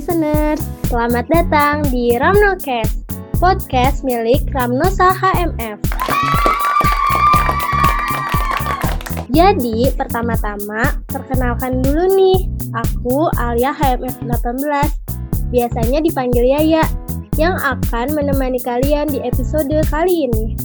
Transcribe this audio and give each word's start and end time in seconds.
listeners, 0.00 0.64
selamat 0.88 1.28
datang 1.28 1.84
di 1.92 2.16
Ramnocast, 2.16 3.04
podcast 3.36 4.00
milik 4.00 4.40
Ramnosa 4.48 5.12
HMF. 5.12 5.76
Jadi, 9.28 9.92
pertama-tama, 9.92 11.04
perkenalkan 11.04 11.84
dulu 11.84 12.16
nih, 12.16 12.48
aku 12.72 13.28
Alia 13.36 13.76
HMF 13.76 14.24
18, 14.24 14.88
biasanya 15.52 16.00
dipanggil 16.00 16.48
Yaya, 16.48 16.88
yang 17.36 17.60
akan 17.60 18.16
menemani 18.16 18.56
kalian 18.64 19.04
di 19.04 19.20
episode 19.20 19.68
kali 19.92 20.32
ini. 20.32 20.56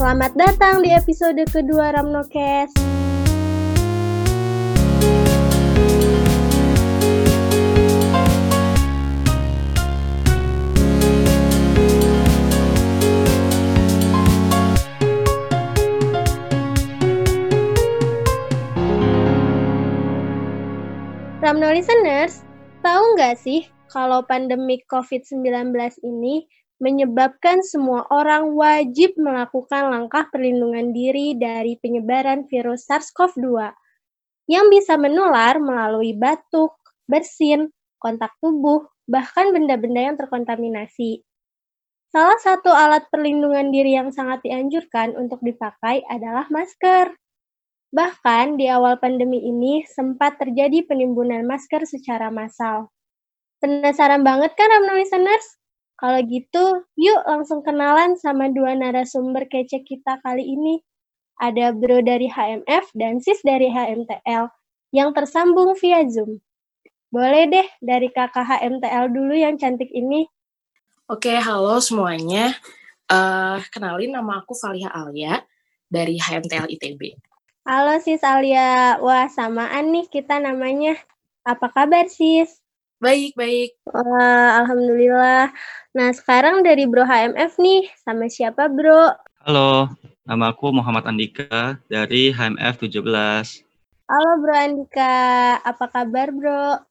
Selamat 0.00 0.32
datang 0.40 0.80
di 0.80 0.88
episode 0.88 1.44
kedua 1.52 1.92
Ramnocast. 2.00 2.93
Ramno 21.44 21.68
listeners, 21.76 22.40
tahu 22.80 23.20
nggak 23.20 23.36
sih 23.36 23.68
kalau 23.92 24.24
pandemi 24.24 24.80
COVID-19 24.88 25.76
ini 26.00 26.48
menyebabkan 26.80 27.60
semua 27.60 28.08
orang 28.08 28.56
wajib 28.56 29.12
melakukan 29.20 29.92
langkah 29.92 30.24
perlindungan 30.32 30.96
diri 30.96 31.36
dari 31.36 31.76
penyebaran 31.76 32.48
virus 32.48 32.88
SARS-CoV-2 32.88 33.60
yang 34.48 34.72
bisa 34.72 34.96
menular 34.96 35.60
melalui 35.60 36.16
batuk, 36.16 36.80
bersin, 37.04 37.68
kontak 38.00 38.32
tubuh, 38.40 38.88
bahkan 39.04 39.52
benda-benda 39.52 40.00
yang 40.00 40.16
terkontaminasi. 40.16 41.28
Salah 42.08 42.40
satu 42.40 42.72
alat 42.72 43.04
perlindungan 43.12 43.68
diri 43.68 44.00
yang 44.00 44.08
sangat 44.16 44.40
dianjurkan 44.48 45.12
untuk 45.12 45.44
dipakai 45.44 46.08
adalah 46.08 46.48
masker. 46.48 47.12
Bahkan 47.94 48.58
di 48.58 48.66
awal 48.66 48.98
pandemi 48.98 49.38
ini 49.38 49.86
sempat 49.86 50.42
terjadi 50.42 50.82
penimbunan 50.82 51.46
masker 51.46 51.86
secara 51.86 52.26
massal. 52.26 52.90
Penasaran 53.62 54.26
banget 54.26 54.50
kan 54.58 54.66
Ramno 54.66 54.98
listeners? 54.98 55.62
Kalau 55.94 56.18
gitu, 56.26 56.82
yuk 56.98 57.22
langsung 57.22 57.62
kenalan 57.62 58.18
sama 58.18 58.50
dua 58.50 58.74
narasumber 58.74 59.46
kece 59.46 59.86
kita 59.86 60.18
kali 60.26 60.42
ini. 60.42 60.82
Ada 61.38 61.70
Bro 61.70 62.02
dari 62.02 62.26
HMF 62.26 62.90
dan 62.98 63.22
Sis 63.22 63.38
dari 63.46 63.70
HMTL 63.70 64.50
yang 64.90 65.14
tersambung 65.14 65.78
via 65.78 66.02
Zoom. 66.10 66.42
Boleh 67.14 67.46
deh 67.46 67.68
dari 67.78 68.10
kakak 68.10 68.42
HMTL 68.42 69.06
dulu 69.14 69.38
yang 69.38 69.54
cantik 69.54 69.90
ini. 69.94 70.26
Oke, 71.06 71.30
halo 71.38 71.78
semuanya. 71.78 72.58
Uh, 73.06 73.62
kenalin 73.70 74.18
nama 74.18 74.42
aku 74.42 74.50
Valia 74.58 74.90
Alia 74.90 75.46
dari 75.86 76.18
HMTL 76.18 76.66
ITB. 76.74 77.33
Halo 77.64 77.96
sis 77.96 78.20
Alia, 78.20 79.00
wah 79.00 79.24
samaan 79.24 79.88
nih 79.88 80.04
kita 80.12 80.36
namanya. 80.36 81.00
Apa 81.48 81.72
kabar 81.72 82.04
sis? 82.12 82.60
Baik, 83.00 83.32
baik. 83.40 83.72
Wah, 83.88 84.60
Alhamdulillah. 84.60 85.48
Nah 85.96 86.12
sekarang 86.12 86.60
dari 86.60 86.84
Bro 86.84 87.08
HMF 87.08 87.56
nih, 87.56 87.88
sama 88.04 88.28
siapa 88.28 88.68
Bro? 88.68 89.16
Halo, 89.48 89.88
nama 90.28 90.52
aku 90.52 90.76
Muhammad 90.76 91.08
Andika 91.08 91.80
dari 91.88 92.36
HMF 92.36 92.84
17. 92.84 93.00
Halo 94.12 94.30
Bro 94.44 94.54
Andika, 94.60 95.16
apa 95.64 95.88
kabar 95.88 96.36
Bro? 96.36 96.84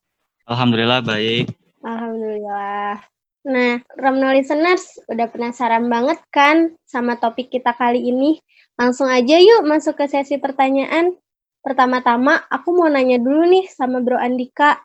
Alhamdulillah 0.49 1.05
baik. 1.05 1.53
Alhamdulillah. 1.85 3.12
Nah, 3.43 3.83
Ramno 3.99 4.31
listeners, 4.31 5.03
udah 5.11 5.27
penasaran 5.27 5.91
banget 5.91 6.23
kan 6.31 6.79
sama 6.87 7.19
topik 7.19 7.51
kita 7.51 7.75
kali 7.75 7.99
ini? 7.99 8.39
Langsung 8.79 9.11
aja 9.11 9.35
yuk 9.35 9.67
masuk 9.67 9.99
ke 9.99 10.07
sesi 10.07 10.39
pertanyaan. 10.39 11.19
Pertama-tama, 11.59 12.39
aku 12.47 12.71
mau 12.71 12.87
nanya 12.87 13.19
dulu 13.19 13.43
nih 13.43 13.67
sama 13.67 13.99
Bro 13.99 14.15
Andika. 14.15 14.79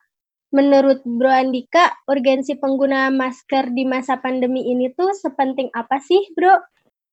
Menurut 0.51 1.07
Bro 1.07 1.31
Andika, 1.31 1.95
urgensi 2.11 2.59
pengguna 2.59 3.15
masker 3.15 3.71
di 3.71 3.87
masa 3.87 4.19
pandemi 4.19 4.67
ini 4.67 4.91
tuh 4.91 5.15
sepenting 5.15 5.71
apa 5.71 6.03
sih, 6.03 6.27
Bro? 6.35 6.59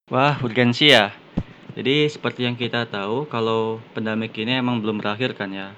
Wah, 0.09 0.41
urgensi 0.41 0.89
ya. 0.89 1.13
Jadi 1.77 2.09
seperti 2.09 2.49
yang 2.49 2.57
kita 2.57 2.89
tahu, 2.89 3.29
kalau 3.29 3.77
pandemi 3.93 4.33
ini 4.33 4.57
emang 4.57 4.81
belum 4.81 4.97
berakhir 4.97 5.37
kan 5.37 5.53
ya. 5.53 5.77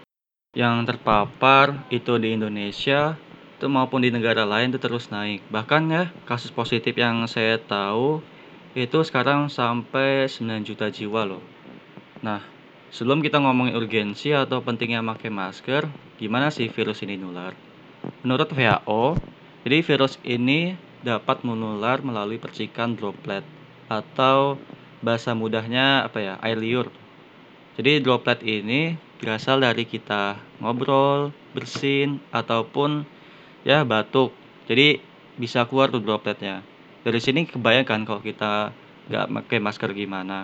Yang 0.55 0.95
terpapar 0.95 1.83
itu 1.91 2.15
di 2.15 2.39
Indonesia 2.39 3.19
itu 3.57 3.65
maupun 3.65 4.05
di 4.05 4.13
negara 4.13 4.45
lain 4.45 4.69
itu 4.69 4.77
terus 4.77 5.09
naik. 5.09 5.41
Bahkan 5.49 5.81
ya 5.89 6.03
kasus 6.29 6.53
positif 6.53 6.93
yang 6.93 7.25
saya 7.25 7.57
tahu 7.57 8.21
itu 8.77 9.01
sekarang 9.01 9.49
sampai 9.49 10.29
9 10.29 10.61
juta 10.61 10.93
jiwa 10.93 11.25
loh. 11.25 11.41
Nah, 12.21 12.45
sebelum 12.93 13.25
kita 13.25 13.41
ngomongin 13.41 13.73
urgensi 13.73 14.29
atau 14.29 14.61
pentingnya 14.61 15.01
pakai 15.01 15.33
masker, 15.33 15.89
gimana 16.21 16.53
sih 16.53 16.69
virus 16.69 17.01
ini 17.01 17.17
nular? 17.17 17.57
Menurut 18.21 18.53
WHO, 18.53 19.17
jadi 19.65 19.81
virus 19.81 20.21
ini 20.21 20.77
dapat 21.01 21.41
menular 21.41 22.05
melalui 22.05 22.37
percikan 22.37 22.93
droplet 22.93 23.41
atau 23.89 24.61
bahasa 25.01 25.33
mudahnya 25.33 26.05
apa 26.05 26.21
ya, 26.21 26.33
air 26.45 26.61
liur. 26.61 26.93
Jadi 27.73 28.05
droplet 28.05 28.37
ini 28.45 29.01
berasal 29.17 29.65
dari 29.65 29.89
kita 29.89 30.37
ngobrol, 30.61 31.33
bersin, 31.57 32.21
ataupun 32.29 33.16
ya 33.67 33.83
batuk. 33.83 34.31
Jadi 34.71 35.03
bisa 35.35 35.67
keluar 35.67 35.91
tuh 35.91 35.99
dropletnya 35.99 36.63
dari 37.07 37.23
sini 37.23 37.47
kebayangkan 37.47 38.03
kalau 38.03 38.19
kita 38.19 38.75
nggak 39.07 39.27
pakai 39.31 39.59
masker 39.63 39.95
gimana. 39.95 40.43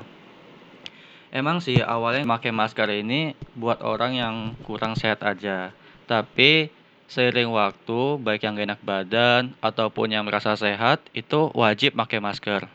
Emang 1.28 1.60
sih 1.60 1.84
awalnya 1.84 2.24
pakai 2.24 2.56
masker 2.56 2.88
ini 3.04 3.36
buat 3.52 3.84
orang 3.84 4.16
yang 4.16 4.36
kurang 4.64 4.96
sehat 4.96 5.20
aja. 5.28 5.76
Tapi 6.08 6.72
seiring 7.12 7.52
waktu, 7.52 8.22
baik 8.22 8.48
yang 8.48 8.56
gak 8.56 8.70
enak 8.70 8.82
badan 8.86 9.44
ataupun 9.60 10.14
yang 10.14 10.24
merasa 10.24 10.56
sehat, 10.56 11.04
itu 11.12 11.52
wajib 11.58 12.00
pakai 12.00 12.24
masker. 12.24 12.70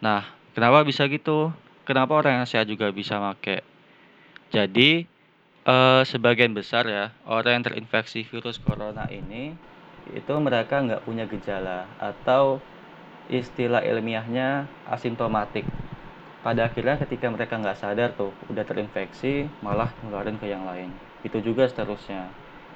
Nah, 0.00 0.26
kenapa 0.56 0.80
bisa 0.82 1.06
gitu? 1.06 1.52
Kenapa 1.84 2.16
orang 2.18 2.42
yang 2.42 2.48
sehat 2.48 2.66
juga 2.66 2.88
bisa 2.88 3.20
pakai? 3.20 3.60
Jadi, 4.48 5.04
eh, 5.72 6.02
sebagian 6.12 6.52
besar 6.58 6.84
ya, 6.96 7.04
orang 7.36 7.52
yang 7.60 7.64
terinfeksi 7.68 8.20
virus 8.30 8.56
corona 8.66 9.04
ini, 9.20 9.44
itu 10.20 10.34
mereka 10.46 10.74
nggak 10.84 11.04
punya 11.06 11.24
gejala 11.32 11.80
atau 12.10 12.44
istilah 13.40 13.82
ilmiahnya 13.90 14.48
asimptomatik. 14.94 15.64
Pada 16.44 16.62
akhirnya 16.68 16.96
ketika 17.02 17.26
mereka 17.34 17.54
nggak 17.62 17.78
sadar 17.82 18.10
tuh 18.20 18.30
udah 18.52 18.64
terinfeksi 18.70 19.34
malah 19.66 19.90
ngeluarin 20.04 20.36
ke 20.42 20.46
yang 20.54 20.64
lain. 20.70 20.90
Itu 21.26 21.38
juga 21.48 21.64
seterusnya. 21.70 22.22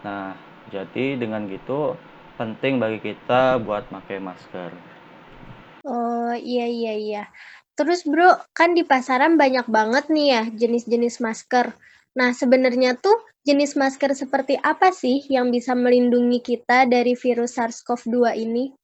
Nah, 0.06 0.32
jadi 0.74 1.06
dengan 1.22 1.42
gitu 1.52 1.80
penting 2.40 2.74
bagi 2.82 2.98
kita 3.08 3.60
buat 3.66 3.84
pakai 3.92 4.18
masker. 4.28 4.70
Oh 5.92 6.32
iya 6.50 6.64
iya 6.76 6.92
iya. 7.04 7.18
Terus 7.76 8.00
bro, 8.10 8.28
kan 8.58 8.70
di 8.78 8.82
pasaran 8.92 9.32
banyak 9.42 9.66
banget 9.76 10.04
nih 10.14 10.26
ya 10.34 10.40
jenis-jenis 10.60 11.14
masker. 11.26 11.66
Nah 12.18 12.34
sebenarnya 12.34 12.98
tuh 12.98 13.14
jenis 13.46 13.78
masker 13.78 14.10
seperti 14.10 14.58
apa 14.58 14.90
sih 14.90 15.22
yang 15.30 15.54
bisa 15.54 15.78
melindungi 15.78 16.42
kita 16.42 16.90
dari 16.90 17.14
virus 17.14 17.54
SARS-CoV-2 17.54 18.34
ini? 18.42 18.74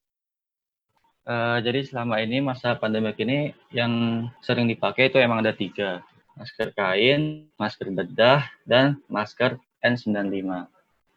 Uh, 1.26 1.58
jadi 1.58 1.82
selama 1.82 2.22
ini 2.22 2.38
masa 2.38 2.78
pandemi 2.78 3.10
ini 3.18 3.50
yang 3.74 4.24
sering 4.38 4.70
dipakai 4.70 5.10
itu 5.10 5.18
emang 5.18 5.42
ada 5.42 5.50
tiga. 5.50 6.06
Masker 6.38 6.70
kain, 6.78 7.50
masker 7.58 7.90
bedah, 7.90 8.46
dan 8.62 9.02
masker 9.10 9.58
N95. 9.82 10.70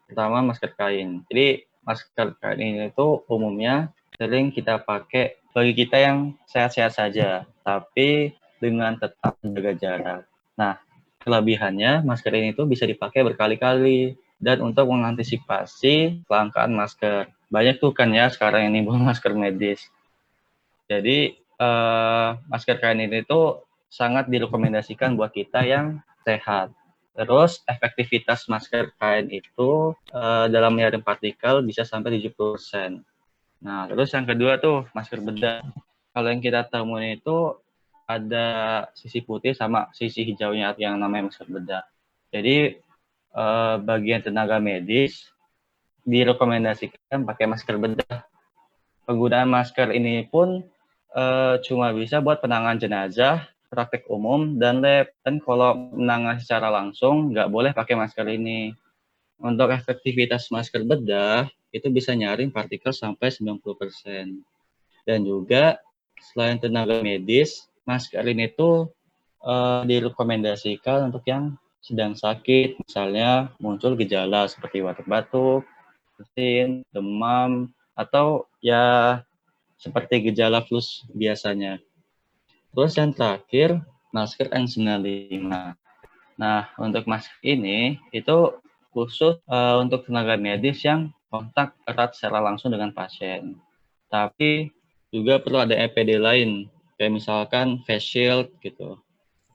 Pertama 0.10 0.42
masker 0.42 0.74
kain. 0.74 1.22
Jadi 1.30 1.70
masker 1.86 2.34
kain 2.42 2.58
ini 2.58 2.90
itu 2.90 3.22
umumnya 3.30 3.94
sering 4.18 4.50
kita 4.50 4.82
pakai 4.82 5.38
bagi 5.54 5.74
kita 5.86 6.02
yang 6.02 6.18
sehat-sehat 6.50 6.98
saja, 6.98 7.46
tapi 7.62 8.34
dengan 8.58 8.98
tetap 8.98 9.38
menjaga 9.42 9.74
jarak. 9.78 10.22
Nah, 10.58 10.82
kelebihannya 11.28 12.08
masker 12.08 12.32
ini 12.32 12.56
itu 12.56 12.64
bisa 12.64 12.88
dipakai 12.88 13.28
berkali-kali 13.28 14.16
dan 14.40 14.64
untuk 14.64 14.88
mengantisipasi 14.88 16.24
kelangkaan 16.24 16.72
masker. 16.72 17.28
Banyak 17.52 17.84
tuh 17.84 17.92
kan 17.92 18.16
ya 18.16 18.32
sekarang 18.32 18.72
ini 18.72 18.88
bukan 18.88 19.04
masker 19.12 19.36
medis. 19.36 19.84
Jadi 20.88 21.36
uh, 21.60 22.40
masker 22.48 22.80
kain 22.80 23.04
ini 23.04 23.28
tuh 23.28 23.68
sangat 23.92 24.32
direkomendasikan 24.32 25.20
buat 25.20 25.36
kita 25.36 25.68
yang 25.68 26.00
sehat. 26.24 26.72
Terus 27.18 27.66
efektivitas 27.66 28.46
masker 28.48 28.94
kain 28.96 29.28
itu 29.28 29.92
uh, 30.14 30.46
dalam 30.48 30.78
menyaring 30.78 31.04
partikel 31.04 31.66
bisa 31.66 31.84
sampai 31.84 32.16
70%. 32.22 33.04
Nah, 33.58 33.90
terus 33.90 34.14
yang 34.14 34.30
kedua 34.30 34.62
tuh 34.62 34.86
masker 34.94 35.20
bedah. 35.26 35.66
Kalau 36.14 36.28
yang 36.30 36.42
kita 36.42 36.66
temuin 36.70 37.18
itu 37.18 37.58
ada 38.08 38.48
sisi 38.96 39.20
putih 39.20 39.52
sama 39.52 39.92
sisi 39.92 40.24
hijaunya 40.24 40.72
yang 40.80 40.96
namanya 40.96 41.28
masker 41.28 41.52
bedah. 41.52 41.84
Jadi 42.32 42.80
uh, 43.36 43.76
bagian 43.84 44.24
tenaga 44.24 44.64
medis 44.64 45.28
direkomendasikan 46.08 47.28
pakai 47.28 47.46
masker 47.52 47.76
bedah. 47.76 48.24
Penggunaan 49.04 49.52
masker 49.52 49.92
ini 49.92 50.24
pun 50.32 50.64
uh, 51.12 51.60
cuma 51.68 51.92
bisa 51.92 52.24
buat 52.24 52.40
penanganan 52.40 52.80
jenazah, 52.80 53.44
praktek 53.68 54.08
umum, 54.08 54.56
dan 54.56 54.80
lab. 54.80 55.12
Dan 55.24 55.44
kalau 55.44 55.92
menangani 55.92 56.40
secara 56.40 56.72
langsung, 56.72 57.36
nggak 57.36 57.52
boleh 57.52 57.72
pakai 57.76 58.00
masker 58.00 58.28
ini. 58.32 58.72
Untuk 59.38 59.70
efektivitas 59.70 60.50
masker 60.50 60.82
bedah, 60.88 61.46
itu 61.76 61.88
bisa 61.94 62.16
nyaring 62.16 62.50
partikel 62.50 62.96
sampai 62.96 63.30
90%. 63.30 64.42
Dan 65.06 65.20
juga, 65.24 65.78
selain 66.34 66.58
tenaga 66.58 67.00
medis, 67.06 67.70
masker 67.88 68.22
ini 68.28 68.52
tuh 68.52 68.92
uh, 69.42 69.88
direkomendasikan 69.88 71.08
untuk 71.08 71.24
yang 71.24 71.56
sedang 71.80 72.20
sakit, 72.20 72.84
misalnya 72.84 73.56
muncul 73.64 73.96
gejala 73.96 74.44
seperti 74.52 74.84
batuk-batuk, 74.84 75.64
bersin, 76.20 76.84
demam, 76.92 77.72
atau 77.96 78.44
ya 78.60 79.24
seperti 79.80 80.30
gejala 80.30 80.60
flu 80.68 80.84
biasanya. 81.16 81.80
Terus 82.76 82.94
yang 83.00 83.16
terakhir, 83.16 83.80
masker 84.12 84.52
N95. 84.52 85.48
Nah, 86.38 86.70
untuk 86.78 87.08
masker 87.08 87.40
ini 87.42 87.98
itu 88.12 88.54
khusus 88.92 89.40
uh, 89.48 89.80
untuk 89.80 90.06
tenaga 90.06 90.36
medis 90.36 90.84
yang 90.84 91.10
kontak 91.32 91.74
erat 91.88 92.14
secara 92.14 92.44
langsung 92.44 92.74
dengan 92.74 92.92
pasien. 92.92 93.58
Tapi 94.12 94.70
juga 95.10 95.40
perlu 95.40 95.64
ada 95.64 95.76
EPD 95.76 96.20
lain, 96.20 96.68
kayak 96.98 97.14
misalkan 97.14 97.86
face 97.86 98.04
shield 98.04 98.50
gitu. 98.60 98.98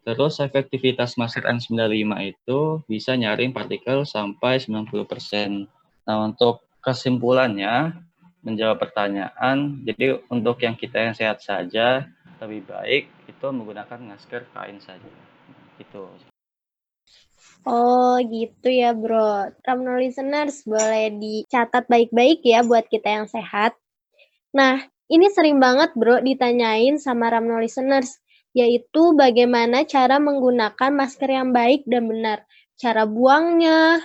Terus 0.03 0.43
efektivitas 0.43 1.15
masker 1.15 1.47
N95 1.47 2.11
itu 2.27 2.61
bisa 2.91 3.15
nyaring 3.15 3.55
partikel 3.55 4.03
sampai 4.03 4.59
90%. 4.59 5.71
Nah, 6.03 6.27
untuk 6.27 6.67
kesimpulannya, 6.83 7.95
menjawab 8.43 8.83
pertanyaan, 8.83 9.87
jadi 9.87 10.19
untuk 10.27 10.59
yang 10.67 10.75
kita 10.75 10.99
yang 10.99 11.15
sehat 11.15 11.39
saja, 11.39 12.11
lebih 12.43 12.67
baik 12.67 13.07
itu 13.31 13.47
menggunakan 13.47 14.03
masker 14.03 14.51
kain 14.51 14.83
saja. 14.83 15.07
Gitu. 15.79 16.11
Oh 17.63 18.19
gitu 18.19 18.67
ya 18.67 18.91
bro. 18.91 19.55
Ramno 19.63 19.95
listeners 20.03 20.67
boleh 20.67 21.15
dicatat 21.15 21.87
baik-baik 21.87 22.43
ya 22.43 22.67
buat 22.67 22.91
kita 22.91 23.23
yang 23.23 23.27
sehat. 23.31 23.79
Nah 24.51 24.83
ini 25.13 25.29
sering 25.29 25.61
banget 25.61 25.93
bro 25.93 26.25
ditanyain 26.25 26.97
sama 26.97 27.29
Ramno 27.29 27.61
listeners 27.61 28.17
yaitu 28.57 29.17
bagaimana 29.17 29.85
cara 29.89 30.21
menggunakan 30.21 30.93
masker 30.93 31.29
yang 31.29 31.57
baik 31.57 31.89
dan 31.89 32.05
benar. 32.09 32.45
Cara 32.77 33.09
buangnya, 33.09 34.01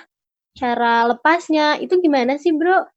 cara 0.55 1.03
lepasnya, 1.07 1.79
itu 1.83 1.99
gimana 1.99 2.39
sih 2.39 2.55
bro? 2.55 2.87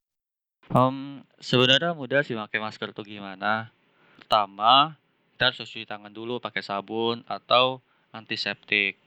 Um, 0.70 1.26
sebenarnya 1.42 1.94
mudah 1.98 2.22
sih 2.22 2.38
pakai 2.38 2.62
masker 2.62 2.94
tuh 2.94 3.02
gimana. 3.02 3.74
Pertama, 4.22 4.94
kita 5.34 5.50
harus 5.50 5.58
cuci 5.66 5.86
tangan 5.90 6.14
dulu 6.14 6.38
pakai 6.38 6.62
sabun 6.62 7.26
atau 7.26 7.82
antiseptik. 8.14 9.02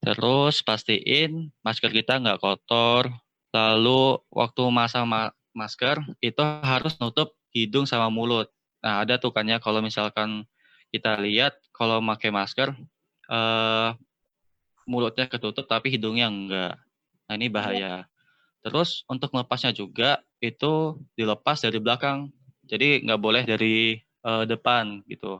Terus 0.00 0.64
pastiin 0.64 1.52
masker 1.60 1.92
kita 1.92 2.16
nggak 2.16 2.40
kotor. 2.40 3.12
Lalu 3.52 4.24
waktu 4.32 4.62
masang 4.72 5.04
ma 5.04 5.28
masker 5.52 6.00
itu 6.24 6.40
harus 6.40 6.96
nutup 6.96 7.36
hidung 7.52 7.84
sama 7.88 8.08
mulut. 8.08 8.48
Nah 8.82 9.04
ada 9.04 9.16
tuh 9.20 9.30
kan 9.30 9.46
ya 9.46 9.62
kalau 9.62 9.80
misalkan 9.84 10.44
kita 10.92 11.16
lihat 11.20 11.56
kalau 11.72 12.04
pakai 12.04 12.28
masker 12.28 12.74
uh, 13.32 13.96
mulutnya 14.84 15.30
ketutup 15.30 15.64
tapi 15.68 15.92
hidungnya 15.92 16.28
enggak. 16.28 16.74
Nah 17.28 17.34
ini 17.38 17.48
bahaya. 17.48 18.04
Terus 18.62 19.06
untuk 19.06 19.30
melepasnya 19.34 19.72
juga 19.72 20.20
itu 20.42 20.98
dilepas 21.14 21.62
dari 21.62 21.78
belakang. 21.78 22.30
Jadi 22.66 23.02
nggak 23.06 23.20
boleh 23.20 23.42
dari 23.46 23.98
uh, 24.26 24.44
depan 24.46 25.02
gitu. 25.06 25.38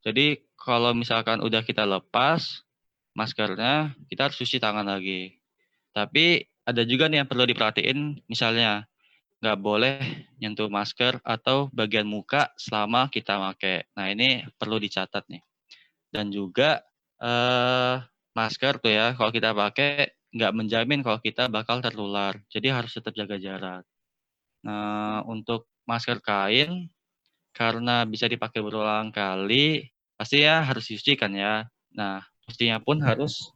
Jadi 0.00 0.40
kalau 0.56 0.96
misalkan 0.96 1.44
udah 1.44 1.60
kita 1.64 1.84
lepas 1.84 2.64
maskernya, 3.12 3.92
kita 4.08 4.30
harus 4.30 4.38
cuci 4.38 4.56
tangan 4.62 4.86
lagi. 4.86 5.36
Tapi 5.92 6.46
ada 6.64 6.82
juga 6.86 7.10
nih 7.10 7.24
yang 7.24 7.28
perlu 7.28 7.44
diperhatiin, 7.48 8.22
misalnya 8.30 8.86
nggak 9.40 9.58
boleh 9.60 9.96
nyentuh 10.36 10.68
masker 10.68 11.18
atau 11.24 11.72
bagian 11.72 12.04
muka 12.04 12.52
selama 12.60 13.08
kita 13.08 13.40
pakai. 13.40 13.88
Nah 13.96 14.12
ini 14.12 14.44
perlu 14.60 14.76
dicatat 14.76 15.24
nih. 15.32 15.42
Dan 16.12 16.28
juga 16.28 16.84
uh, 17.20 18.04
masker 18.36 18.80
tuh 18.80 18.92
ya, 18.92 19.16
kalau 19.16 19.32
kita 19.32 19.56
pakai 19.56 20.12
nggak 20.30 20.52
menjamin 20.54 21.00
kalau 21.02 21.18
kita 21.18 21.50
bakal 21.50 21.82
tertular. 21.82 22.38
Jadi 22.52 22.70
harus 22.70 22.92
tetap 22.94 23.16
jaga 23.16 23.36
jarak. 23.40 23.84
Nah, 24.62 25.24
untuk 25.26 25.66
masker 25.88 26.20
kain, 26.20 26.92
karena 27.56 28.06
bisa 28.06 28.30
dipakai 28.30 28.62
berulang 28.62 29.10
kali, 29.10 29.88
pasti 30.14 30.44
ya 30.44 30.62
harus 30.62 30.86
dicuci 30.86 31.18
kan 31.18 31.32
ya. 31.34 31.66
Nah, 31.96 32.22
pastinya 32.46 32.78
pun 32.78 33.02
harus 33.02 33.50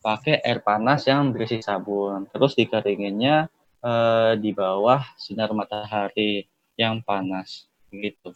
pakai 0.00 0.40
air 0.40 0.64
panas 0.64 1.04
yang 1.04 1.34
berisi 1.34 1.60
sabun. 1.60 2.30
Terus 2.30 2.56
dikeringinnya 2.56 3.50
eh, 3.82 4.32
di 4.40 4.50
bawah 4.54 5.02
sinar 5.18 5.50
matahari 5.52 6.46
yang 6.78 7.02
panas 7.02 7.66
gitu. 7.90 8.34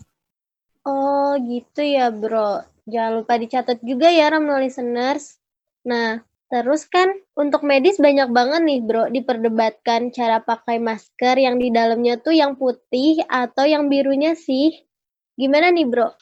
Oh 0.82 1.38
gitu 1.38 1.82
ya 1.82 2.10
bro. 2.10 2.66
Jangan 2.86 3.22
lupa 3.22 3.38
dicatat 3.38 3.78
juga 3.86 4.10
ya 4.10 4.26
Ramno 4.30 4.58
listeners. 4.58 5.38
Nah, 5.86 6.18
Terus 6.52 6.84
kan 6.84 7.08
untuk 7.32 7.64
medis 7.64 7.96
banyak 7.96 8.28
banget 8.28 8.60
nih 8.60 8.84
bro 8.84 9.08
diperdebatkan 9.08 10.12
cara 10.12 10.36
pakai 10.44 10.76
masker 10.76 11.40
yang 11.40 11.56
di 11.56 11.72
dalamnya 11.72 12.20
tuh 12.20 12.36
yang 12.36 12.60
putih 12.60 13.24
atau 13.24 13.64
yang 13.64 13.88
birunya 13.88 14.36
sih. 14.36 14.84
Gimana 15.32 15.72
nih 15.72 15.88
bro? 15.88 16.12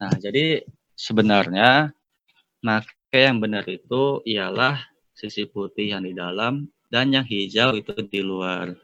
Nah 0.00 0.16
jadi 0.16 0.64
sebenarnya 0.96 1.92
pakai 2.64 3.20
yang 3.28 3.36
benar 3.44 3.68
itu 3.68 4.24
ialah 4.24 4.80
sisi 5.12 5.44
putih 5.44 5.92
yang 5.92 6.08
di 6.08 6.16
dalam 6.16 6.64
dan 6.90 7.14
yang 7.14 7.24
hijau 7.24 7.78
itu 7.78 7.94
di 8.04 8.20
luar. 8.20 8.74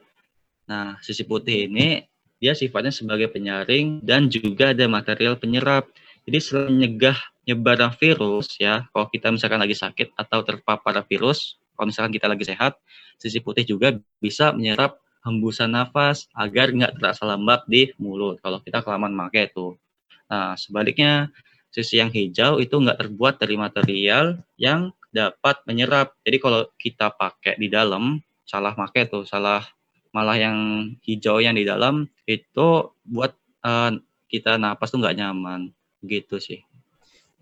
Nah 0.70 0.96
sisi 1.02 1.26
putih 1.26 1.66
ini 1.66 2.06
dia 2.38 2.54
sifatnya 2.54 2.94
sebagai 2.94 3.32
penyaring 3.32 4.00
dan 4.00 4.30
juga 4.30 4.72
ada 4.72 4.86
material 4.86 5.36
penyerap. 5.36 5.90
Jadi 6.26 6.38
selain 6.42 6.74
menyegah 6.74 7.18
nyebaran 7.46 7.94
virus 7.94 8.58
ya, 8.58 8.86
kalau 8.90 9.06
kita 9.10 9.30
misalkan 9.30 9.62
lagi 9.62 9.78
sakit 9.78 10.18
atau 10.18 10.42
terpapar 10.42 10.98
virus, 11.06 11.56
kalau 11.78 11.86
misalkan 11.94 12.10
kita 12.10 12.26
lagi 12.26 12.42
sehat, 12.42 12.74
sisi 13.16 13.38
putih 13.38 13.62
juga 13.62 13.94
bisa 14.18 14.50
menyerap 14.50 14.98
hembusan 15.22 15.74
nafas 15.74 16.26
agar 16.34 16.74
nggak 16.74 16.98
terasa 16.98 17.26
lembab 17.26 17.66
di 17.70 17.94
mulut 17.98 18.38
kalau 18.42 18.58
kita 18.62 18.82
kelamaan 18.82 19.14
pakai 19.26 19.50
itu. 19.50 19.78
Nah, 20.26 20.58
sebaliknya 20.58 21.30
sisi 21.70 22.02
yang 22.02 22.10
hijau 22.10 22.58
itu 22.58 22.74
nggak 22.74 22.98
terbuat 22.98 23.38
dari 23.38 23.54
material 23.54 24.40
yang 24.58 24.95
dapat 25.16 25.64
menyerap. 25.64 26.12
Jadi 26.20 26.36
kalau 26.36 26.68
kita 26.76 27.16
pakai 27.16 27.56
di 27.56 27.72
dalam, 27.72 28.20
salah 28.44 28.76
pakai 28.76 29.08
tuh, 29.08 29.24
salah 29.24 29.64
malah 30.12 30.36
yang 30.36 30.58
hijau 31.04 31.40
yang 31.40 31.56
di 31.56 31.64
dalam 31.64 32.08
itu 32.28 32.92
buat 33.04 33.32
uh, 33.64 33.92
kita 34.28 34.60
napas 34.60 34.92
tuh 34.92 35.00
nggak 35.00 35.16
nyaman 35.16 35.72
gitu 36.04 36.36
sih. 36.36 36.60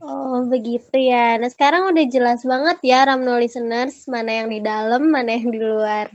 Oh, 0.04 0.44
begitu 0.44 1.00
ya. 1.00 1.40
Nah, 1.40 1.48
sekarang 1.48 1.88
udah 1.88 2.04
jelas 2.10 2.44
banget 2.44 2.76
ya 2.84 3.08
Ramno 3.08 3.40
listeners, 3.40 4.04
mana 4.04 4.44
yang 4.44 4.48
di 4.52 4.60
dalam, 4.60 5.08
mana 5.08 5.32
yang 5.32 5.48
di 5.48 5.60
luar. 5.62 6.12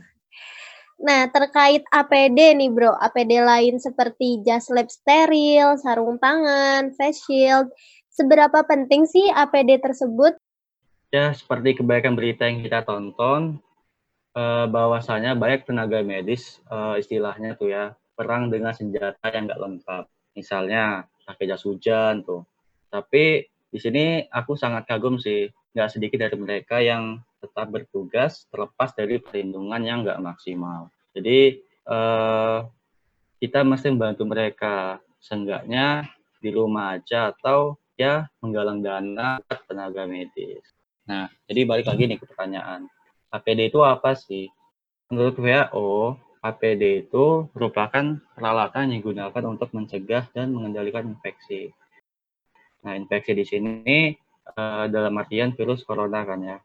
Nah, 1.00 1.32
terkait 1.32 1.88
APD 1.89 2.60
nih 2.60 2.70
bro, 2.70 2.92
APD 2.92 3.39
lain 3.39 3.80
seperti 3.80 4.44
jas 4.44 4.68
lab 4.68 4.92
steril, 4.92 5.80
sarung 5.80 6.20
tangan, 6.20 6.92
face 7.00 7.24
shield, 7.24 7.72
seberapa 8.12 8.62
penting 8.68 9.08
sih 9.08 9.32
APD 9.32 9.80
tersebut? 9.80 10.36
Ya, 11.10 11.34
seperti 11.34 11.82
kebaikan 11.82 12.13
berita 12.13 12.46
yang 12.46 12.62
kita 12.62 12.86
tonton, 12.86 13.58
eh, 14.38 14.66
bahwasanya 14.70 15.34
banyak 15.34 15.66
tenaga 15.66 16.06
medis, 16.06 16.62
eh, 16.70 17.01
istilahnya 17.01 17.58
tuh 17.58 17.74
ya, 17.74 17.98
perang 18.13 18.54
dengan 18.54 18.78
senjata 18.78 19.25
yang 19.34 19.50
nggak 19.50 19.58
lengkap. 19.58 20.06
Misalnya, 20.38 21.10
pakai 21.25 21.50
jas 21.50 21.66
hujan 21.66 22.22
tuh. 22.22 22.46
Tapi 22.94 23.42
di 23.74 23.80
sini 23.82 24.22
aku 24.30 24.54
sangat 24.54 24.86
kagum 24.86 25.18
sih, 25.18 25.50
nggak 25.74 25.89
sedikit 25.89 26.22
dari 26.22 26.38
mereka 26.38 26.78
yang 26.82 27.22
tetap 27.42 27.74
bertugas 27.74 28.46
terlepas 28.54 28.94
dari 28.94 29.18
perlindungan 29.18 29.82
yang 29.82 30.06
nggak 30.06 30.22
maksimal. 30.22 30.94
Jadi 31.18 31.58
eh, 31.89 32.60
kita 33.42 33.60
mesti 33.66 33.88
membantu 33.89 34.24
mereka, 34.30 35.01
seenggaknya 35.18 36.06
di 36.38 36.50
rumah 36.54 37.01
aja 37.01 37.34
atau 37.34 37.82
ya 37.98 38.30
menggalang 38.46 38.86
dana 38.86 39.42
tenaga 39.66 40.06
medis. 40.06 40.78
Nah, 41.10 41.25
jadi 41.50 41.66
balik 41.66 41.89
lagi 41.89 42.06
nih 42.06 42.22
ke 42.22 42.25
pertanyaan. 42.30 42.86
APD 43.34 43.74
itu 43.74 43.82
apa 43.82 44.13
sih? 44.13 44.46
Menurut 45.10 45.42
WHO, 45.42 46.22
APD 46.46 47.10
itu 47.10 47.50
merupakan 47.58 48.22
peralatan 48.38 48.94
yang 48.94 49.01
digunakan 49.01 49.44
untuk 49.50 49.74
mencegah 49.74 50.30
dan 50.32 50.54
mengendalikan 50.54 51.10
infeksi. 51.10 51.74
Nah, 52.86 52.94
infeksi 52.94 53.34
di 53.34 53.46
sini 53.46 54.00
uh, 54.54 54.86
dalam 54.86 55.18
artian 55.18 55.58
virus 55.58 55.82
corona 55.82 56.22
kan 56.24 56.39
ya. 56.46 56.58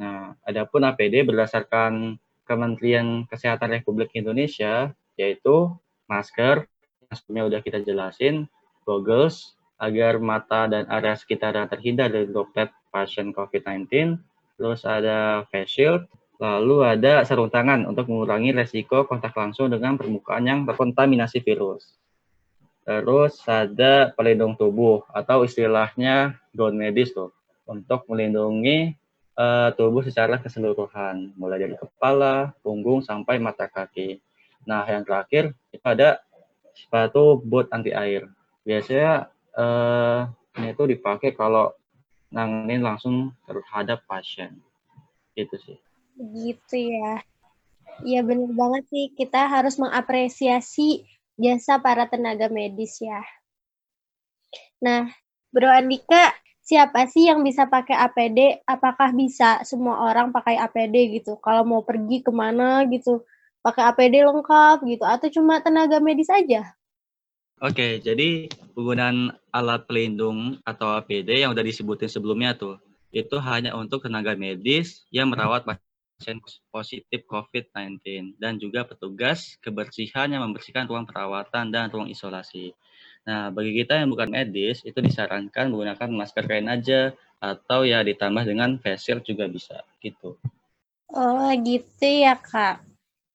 Nah, 0.00 0.32
adapun 0.48 0.88
APD 0.88 1.28
berdasarkan 1.28 2.16
Kementerian 2.48 3.28
Kesehatan 3.28 3.70
Republik 3.70 4.16
Indonesia, 4.16 4.90
yaitu 5.14 5.70
masker, 6.08 6.66
sebelumnya 7.12 7.44
udah 7.46 7.60
kita 7.62 7.84
jelasin, 7.84 8.48
goggles, 8.82 9.54
agar 9.76 10.18
mata 10.18 10.66
dan 10.66 10.88
area 10.90 11.14
sekitar 11.14 11.54
terhindar 11.68 12.10
dari 12.10 12.26
droplet 12.26 12.72
pasien 12.90 13.30
COVID-19, 13.30 14.18
terus 14.58 14.84
ada 14.84 15.46
face 15.48 15.70
shield, 15.70 16.02
lalu 16.42 16.84
ada 16.84 17.24
sarung 17.24 17.48
tangan 17.48 17.86
untuk 17.86 18.10
mengurangi 18.10 18.52
resiko 18.52 19.08
kontak 19.08 19.32
langsung 19.38 19.70
dengan 19.70 19.96
permukaan 19.96 20.44
yang 20.44 20.60
terkontaminasi 20.68 21.40
virus. 21.40 21.96
Terus 22.84 23.38
ada 23.46 24.10
pelindung 24.12 24.58
tubuh 24.58 25.06
atau 25.14 25.46
istilahnya 25.46 26.34
gaun 26.56 26.74
medis 26.74 27.14
tuh 27.14 27.30
untuk 27.68 28.08
melindungi 28.10 28.98
uh, 29.38 29.70
tubuh 29.78 30.02
secara 30.02 30.40
keseluruhan, 30.42 31.36
mulai 31.38 31.62
dari 31.62 31.76
kepala, 31.78 32.56
punggung 32.64 33.04
sampai 33.04 33.38
mata 33.38 33.70
kaki. 33.70 34.18
Nah, 34.66 34.84
yang 34.88 35.06
terakhir 35.06 35.54
itu 35.70 35.84
ada 35.86 36.18
sepatu 36.74 37.38
boot 37.40 37.70
anti 37.70 37.92
air. 37.94 38.28
Biasanya 38.64 39.28
uh, 39.56 40.28
ini 40.60 40.74
tuh 40.76 40.90
dipakai 40.90 41.32
kalau 41.36 41.72
nanganin 42.30 42.82
langsung 42.82 43.34
terhadap 43.44 44.06
pasien. 44.06 44.58
Gitu 45.34 45.54
sih. 45.60 45.78
Gitu 46.16 46.76
ya. 46.94 47.22
Iya 48.00 48.24
benar 48.24 48.54
banget 48.54 48.84
sih, 48.88 49.04
kita 49.12 49.50
harus 49.50 49.76
mengapresiasi 49.76 51.04
jasa 51.36 51.76
para 51.82 52.06
tenaga 52.08 52.48
medis 52.48 52.96
ya. 53.02 53.20
Nah, 54.80 55.12
Bro 55.52 55.68
Andika, 55.68 56.32
siapa 56.64 57.04
sih 57.10 57.28
yang 57.28 57.44
bisa 57.44 57.68
pakai 57.68 57.98
APD? 57.98 58.64
Apakah 58.64 59.12
bisa 59.12 59.60
semua 59.68 60.08
orang 60.08 60.32
pakai 60.32 60.56
APD 60.56 61.20
gitu? 61.20 61.36
Kalau 61.42 61.66
mau 61.66 61.82
pergi 61.84 62.24
ke 62.24 62.32
mana 62.32 62.88
gitu, 62.88 63.20
pakai 63.60 63.92
APD 63.92 64.24
lengkap 64.24 64.86
gitu? 64.88 65.04
Atau 65.04 65.28
cuma 65.28 65.60
tenaga 65.60 66.00
medis 66.00 66.32
aja? 66.32 66.72
Oke, 67.60 68.00
jadi 68.00 68.48
penggunaan 68.72 69.36
alat 69.52 69.84
pelindung 69.84 70.56
atau 70.64 70.96
APD 70.96 71.44
yang 71.44 71.52
udah 71.52 71.60
disebutin 71.60 72.08
sebelumnya 72.08 72.56
tuh, 72.56 72.80
itu 73.12 73.36
hanya 73.36 73.76
untuk 73.76 74.00
tenaga 74.00 74.32
medis 74.32 75.04
yang 75.12 75.28
merawat 75.28 75.68
pasien 75.68 76.40
positif 76.72 77.20
COVID-19 77.28 78.40
dan 78.40 78.56
juga 78.56 78.88
petugas 78.88 79.60
kebersihan 79.60 80.32
yang 80.32 80.40
membersihkan 80.48 80.88
ruang 80.88 81.04
perawatan 81.04 81.68
dan 81.68 81.92
ruang 81.92 82.08
isolasi. 82.08 82.72
Nah, 83.28 83.52
bagi 83.52 83.76
kita 83.76 84.00
yang 84.00 84.08
bukan 84.08 84.32
medis, 84.32 84.80
itu 84.80 84.96
disarankan 85.04 85.68
menggunakan 85.68 86.08
masker 86.08 86.48
kain 86.48 86.64
aja 86.64 87.12
atau 87.44 87.84
ya 87.84 88.00
ditambah 88.00 88.40
dengan 88.48 88.80
face 88.80 89.04
shield 89.04 89.20
juga 89.28 89.44
bisa 89.52 89.84
gitu. 90.00 90.40
Oh, 91.12 91.52
gitu 91.60 92.08
ya, 92.08 92.40
Kak. 92.40 92.89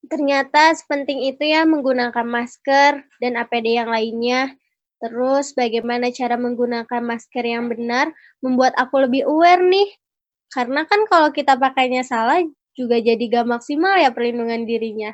Ternyata 0.05 0.75
sepenting 0.77 1.25
itu 1.25 1.43
ya 1.49 1.65
menggunakan 1.65 2.25
masker 2.27 3.05
dan 3.17 3.33
APD 3.39 3.79
yang 3.79 3.89
lainnya. 3.89 4.53
Terus 5.01 5.51
bagaimana 5.57 6.13
cara 6.13 6.37
menggunakan 6.37 7.01
masker 7.01 7.45
yang 7.45 7.67
benar 7.67 8.13
membuat 8.39 8.77
aku 8.77 9.05
lebih 9.05 9.25
aware 9.25 9.61
nih. 9.65 9.89
Karena 10.53 10.85
kan 10.85 11.03
kalau 11.09 11.33
kita 11.33 11.57
pakainya 11.57 12.05
salah 12.05 12.39
juga 12.77 13.01
jadi 13.01 13.19
gak 13.19 13.47
maksimal 13.49 13.97
ya 13.97 14.13
perlindungan 14.13 14.63
dirinya. 14.63 15.11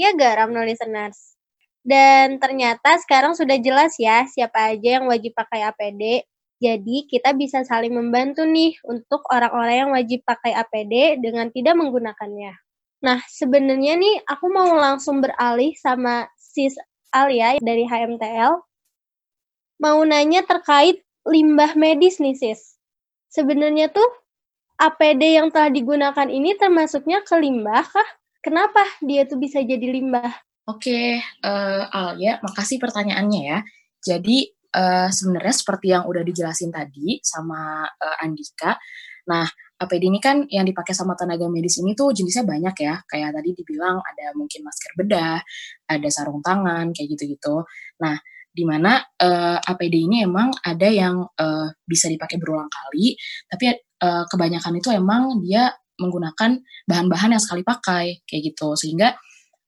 Ya 0.00 0.16
gak 0.16 0.42
Ramno 0.42 0.64
listeners? 0.64 1.36
Dan 1.82 2.38
ternyata 2.38 2.94
sekarang 3.02 3.34
sudah 3.34 3.58
jelas 3.58 3.98
ya 3.98 4.22
siapa 4.30 4.70
aja 4.74 5.02
yang 5.02 5.10
wajib 5.10 5.34
pakai 5.34 5.66
APD. 5.66 6.24
Jadi 6.62 7.10
kita 7.10 7.34
bisa 7.34 7.66
saling 7.66 7.90
membantu 7.90 8.46
nih 8.46 8.78
untuk 8.86 9.26
orang-orang 9.34 9.76
yang 9.86 9.90
wajib 9.90 10.22
pakai 10.22 10.54
APD 10.54 11.18
dengan 11.18 11.50
tidak 11.50 11.74
menggunakannya. 11.74 12.54
Nah, 13.02 13.18
sebenarnya 13.26 13.98
nih 13.98 14.22
aku 14.30 14.46
mau 14.46 14.78
langsung 14.78 15.18
beralih 15.18 15.74
sama 15.74 16.30
Sis 16.38 16.78
Alia 17.10 17.58
dari 17.58 17.82
HMTL. 17.82 18.62
Mau 19.82 19.98
nanya 20.06 20.46
terkait 20.46 21.02
limbah 21.26 21.74
medis 21.74 22.22
nih, 22.22 22.38
Sis. 22.38 22.78
Sebenarnya 23.26 23.90
tuh 23.90 24.06
APD 24.78 25.38
yang 25.42 25.50
telah 25.50 25.68
digunakan 25.68 26.28
ini 26.30 26.54
termasuknya 26.54 27.26
ke 27.26 27.34
limbah 27.42 27.82
kah? 27.82 28.08
Kenapa 28.42 28.82
dia 29.02 29.26
tuh 29.26 29.38
bisa 29.38 29.62
jadi 29.62 29.82
limbah? 29.82 30.30
Oke, 30.70 31.18
uh, 31.42 31.82
Alia, 31.90 32.38
makasih 32.38 32.78
pertanyaannya 32.78 33.42
ya. 33.42 33.58
Jadi 34.02 34.46
uh, 34.74 35.10
sebenarnya 35.10 35.54
seperti 35.54 35.94
yang 35.94 36.06
udah 36.06 36.22
dijelasin 36.22 36.70
tadi 36.70 37.18
sama 37.22 37.86
uh, 37.86 38.22
Andika, 38.22 38.78
nah 39.26 39.46
APD 39.82 40.08
ini 40.08 40.22
kan 40.22 40.46
yang 40.46 40.62
dipakai 40.62 40.94
sama 40.94 41.18
tenaga 41.18 41.50
medis 41.50 41.82
ini 41.82 41.98
tuh 41.98 42.14
jenisnya 42.14 42.46
banyak 42.46 42.76
ya. 42.78 42.94
Kayak 43.04 43.34
tadi 43.34 43.50
dibilang 43.58 43.98
ada 43.98 44.26
mungkin 44.38 44.62
masker 44.62 44.92
bedah, 44.94 45.38
ada 45.90 46.08
sarung 46.08 46.38
tangan, 46.40 46.94
kayak 46.94 47.18
gitu-gitu. 47.18 47.66
Nah, 47.98 48.16
di 48.52 48.64
mana 48.68 49.00
uh, 49.00 49.58
APD 49.58 50.06
ini 50.06 50.22
emang 50.22 50.52
ada 50.60 50.88
yang 50.88 51.24
uh, 51.24 51.68
bisa 51.82 52.06
dipakai 52.06 52.36
berulang 52.36 52.68
kali, 52.68 53.16
tapi 53.48 53.72
uh, 54.04 54.24
kebanyakan 54.28 54.78
itu 54.78 54.88
emang 54.92 55.40
dia 55.40 55.72
menggunakan 55.96 56.60
bahan-bahan 56.86 57.36
yang 57.38 57.42
sekali 57.42 57.64
pakai, 57.64 58.22
kayak 58.28 58.42
gitu. 58.52 58.76
Sehingga 58.76 59.16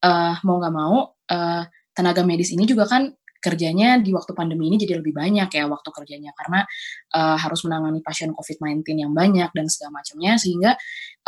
uh, 0.04 0.34
mau 0.44 0.60
nggak 0.60 0.74
mau, 0.74 0.96
uh, 1.10 1.62
tenaga 1.94 2.26
medis 2.26 2.50
ini 2.52 2.66
juga 2.66 2.84
kan 2.90 3.08
kerjanya 3.44 4.00
di 4.00 4.16
waktu 4.16 4.32
pandemi 4.32 4.72
ini 4.72 4.80
jadi 4.80 5.04
lebih 5.04 5.12
banyak 5.12 5.52
ya 5.52 5.68
waktu 5.68 5.88
kerjanya 5.92 6.32
karena 6.32 6.64
uh, 7.12 7.36
harus 7.36 7.60
menangani 7.68 8.00
pasien 8.00 8.32
COVID-19 8.32 8.80
yang 8.96 9.12
banyak 9.12 9.52
dan 9.52 9.66
segala 9.68 10.00
macamnya 10.00 10.40
sehingga 10.40 10.72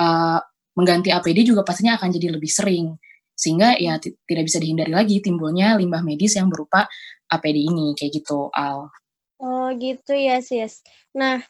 uh, 0.00 0.40
mengganti 0.76 1.12
APD 1.12 1.44
juga 1.44 1.60
pastinya 1.60 2.00
akan 2.00 2.08
jadi 2.08 2.32
lebih 2.32 2.48
sering 2.48 2.96
sehingga 3.36 3.76
ya 3.76 4.00
tidak 4.00 4.48
bisa 4.48 4.56
dihindari 4.56 4.96
lagi 4.96 5.20
timbulnya 5.20 5.76
limbah 5.76 6.00
medis 6.00 6.40
yang 6.40 6.48
berupa 6.48 6.88
APD 7.28 7.68
ini 7.68 7.92
kayak 7.92 8.24
gitu 8.24 8.48
Al. 8.56 8.88
Oh 9.36 9.68
gitu 9.76 10.16
ya 10.16 10.40
sis. 10.40 10.80
Nah 11.12 11.44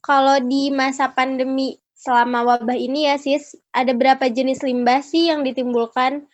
kalau 0.00 0.40
di 0.40 0.72
masa 0.72 1.12
pandemi 1.12 1.76
selama 1.92 2.46
wabah 2.56 2.78
ini 2.78 3.10
ya 3.12 3.20
sis 3.20 3.52
ada 3.76 3.92
berapa 3.92 4.24
jenis 4.32 4.64
limbah 4.64 5.04
sih 5.04 5.28
yang 5.28 5.44
ditimbulkan? 5.44 6.24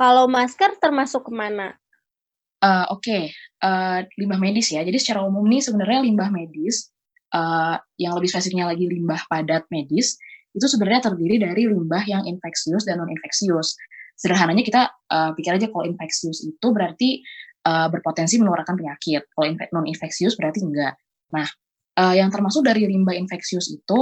Kalau 0.00 0.24
masker 0.24 0.80
termasuk 0.80 1.28
ke 1.28 1.32
mana? 1.36 1.76
Uh, 2.62 2.86
Oke, 2.94 3.10
okay. 3.10 3.22
uh, 3.66 4.06
eh, 4.06 4.22
limbah 4.22 4.38
medis 4.38 4.70
ya. 4.70 4.86
Jadi 4.86 4.94
secara 4.94 5.26
umum 5.26 5.42
nih 5.50 5.66
sebenarnya 5.66 6.06
limbah 6.06 6.30
medis 6.30 6.94
uh, 7.34 7.74
yang 7.98 8.14
lebih 8.14 8.30
spesifiknya 8.30 8.70
lagi 8.70 8.86
limbah 8.86 9.18
padat 9.26 9.66
medis 9.74 10.14
itu 10.54 10.66
sebenarnya 10.70 11.10
terdiri 11.10 11.42
dari 11.42 11.66
limbah 11.66 12.06
yang 12.06 12.22
infeksius 12.22 12.86
dan 12.86 13.02
non 13.02 13.10
infeksius. 13.10 13.74
Sederhananya 14.14 14.62
kita 14.62 14.82
uh, 15.10 15.34
pikir 15.34 15.58
aja 15.58 15.66
kalau 15.74 15.90
infeksius 15.90 16.46
itu 16.46 16.66
berarti 16.70 17.26
uh, 17.66 17.90
berpotensi 17.90 18.38
menularkan 18.38 18.78
penyakit. 18.78 19.26
Kalau 19.34 19.46
non 19.74 19.90
infeksius 19.90 20.38
berarti 20.38 20.62
enggak. 20.62 20.94
Nah, 21.34 21.48
uh, 21.98 22.14
yang 22.14 22.30
termasuk 22.30 22.62
dari 22.62 22.86
limbah 22.86 23.16
infeksius 23.18 23.74
itu 23.74 23.98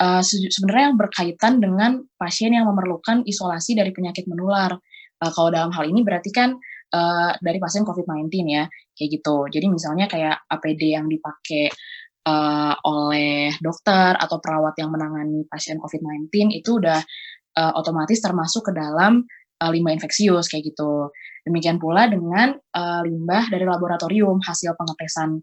uh, 0.00 0.22
sebenarnya 0.24 0.94
yang 0.94 0.96
berkaitan 0.96 1.60
dengan 1.60 2.00
pasien 2.16 2.54
yang 2.54 2.64
memerlukan 2.70 3.26
isolasi 3.26 3.76
dari 3.76 3.92
penyakit 3.92 4.24
menular. 4.30 4.78
Uh, 5.18 5.30
kalau 5.34 5.50
dalam 5.50 5.74
hal 5.74 5.84
ini 5.90 6.06
berarti 6.06 6.30
kan 6.30 6.56
uh, 6.92 7.32
dari 7.40 7.58
pasien 7.60 7.84
COVID-19 7.84 8.28
ya, 8.48 8.64
kayak 8.96 9.10
gitu. 9.20 9.36
Jadi 9.48 9.66
misalnya 9.68 10.06
kayak 10.06 10.46
APD 10.48 10.94
yang 10.96 11.06
dipakai 11.06 11.72
uh, 12.28 12.74
oleh 12.84 13.54
dokter 13.58 14.16
atau 14.16 14.36
perawat 14.42 14.76
yang 14.76 14.92
menangani 14.92 15.46
pasien 15.48 15.80
COVID-19 15.80 16.52
itu 16.52 16.80
udah 16.80 17.00
uh, 17.56 17.72
otomatis 17.78 18.20
termasuk 18.20 18.70
ke 18.70 18.72
dalam 18.76 19.24
uh, 19.62 19.70
limbah 19.70 19.94
infeksius 19.94 20.46
kayak 20.50 20.74
gitu. 20.74 21.10
Demikian 21.46 21.80
pula 21.80 22.06
dengan 22.06 22.54
uh, 22.54 23.02
limbah 23.02 23.48
dari 23.48 23.64
laboratorium 23.64 24.38
hasil 24.44 24.76
pengetesan 24.76 25.40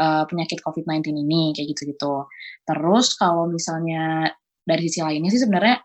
uh, 0.00 0.24
penyakit 0.26 0.60
COVID-19 0.60 1.14
ini 1.14 1.54
kayak 1.54 1.76
gitu-gitu. 1.76 2.26
Terus 2.66 3.14
kalau 3.14 3.46
misalnya 3.46 4.32
dari 4.64 4.88
sisi 4.88 5.04
lainnya 5.04 5.30
sih 5.30 5.42
sebenarnya 5.44 5.78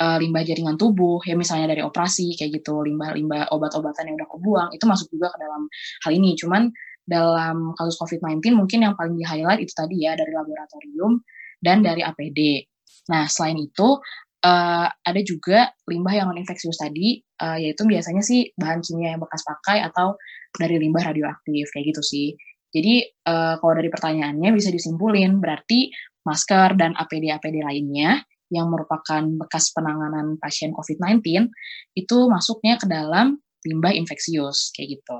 uh, 0.00 0.16
limbah 0.18 0.42
jaringan 0.46 0.78
tubuh 0.78 1.20
ya 1.26 1.34
misalnya 1.34 1.70
dari 1.74 1.82
operasi 1.82 2.34
kayak 2.38 2.62
gitu 2.62 2.82
limbah-limbah 2.82 3.50
obat-obatan 3.54 4.08
yang 4.08 4.16
udah 4.18 4.28
kebuang 4.30 4.68
itu 4.74 4.84
masuk 4.86 5.06
juga 5.10 5.34
ke 5.34 5.38
dalam 5.42 5.62
hal 6.06 6.12
ini 6.14 6.34
cuman 6.38 6.70
dalam 7.08 7.72
kasus 7.72 7.96
COVID-19 8.04 8.52
mungkin 8.52 8.84
yang 8.84 8.92
paling 8.92 9.16
di-highlight 9.16 9.64
itu 9.64 9.72
tadi 9.72 10.04
ya 10.04 10.12
dari 10.12 10.28
laboratorium 10.28 11.24
dan 11.64 11.80
dari 11.80 12.04
APD. 12.04 12.68
Nah, 13.08 13.24
selain 13.24 13.56
itu 13.56 13.96
uh, 14.44 14.86
ada 14.86 15.20
juga 15.24 15.72
limbah 15.88 16.14
yang 16.14 16.26
non-infeksius 16.30 16.78
tadi, 16.78 17.18
uh, 17.40 17.56
yaitu 17.56 17.88
biasanya 17.88 18.20
sih 18.20 18.52
bahan 18.54 18.84
kimia 18.84 19.16
yang 19.16 19.22
bekas 19.24 19.42
pakai 19.42 19.82
atau 19.82 20.20
dari 20.52 20.76
limbah 20.76 21.08
radioaktif, 21.08 21.72
kayak 21.72 21.96
gitu 21.96 22.02
sih. 22.04 22.28
Jadi, 22.68 23.00
uh, 23.24 23.56
kalau 23.56 23.74
dari 23.80 23.88
pertanyaannya 23.88 24.52
bisa 24.52 24.68
disimpulin, 24.68 25.40
berarti 25.40 25.88
masker 26.28 26.76
dan 26.76 26.92
APD-APD 26.92 27.64
lainnya 27.64 28.20
yang 28.48 28.72
merupakan 28.72 29.22
bekas 29.40 29.70
penanganan 29.72 30.40
pasien 30.40 30.72
COVID-19 30.72 31.48
itu 31.96 32.18
masuknya 32.28 32.80
ke 32.80 32.86
dalam 32.88 33.40
limbah 33.64 33.92
infeksius 33.92 34.72
kayak 34.72 35.00
gitu. 35.00 35.16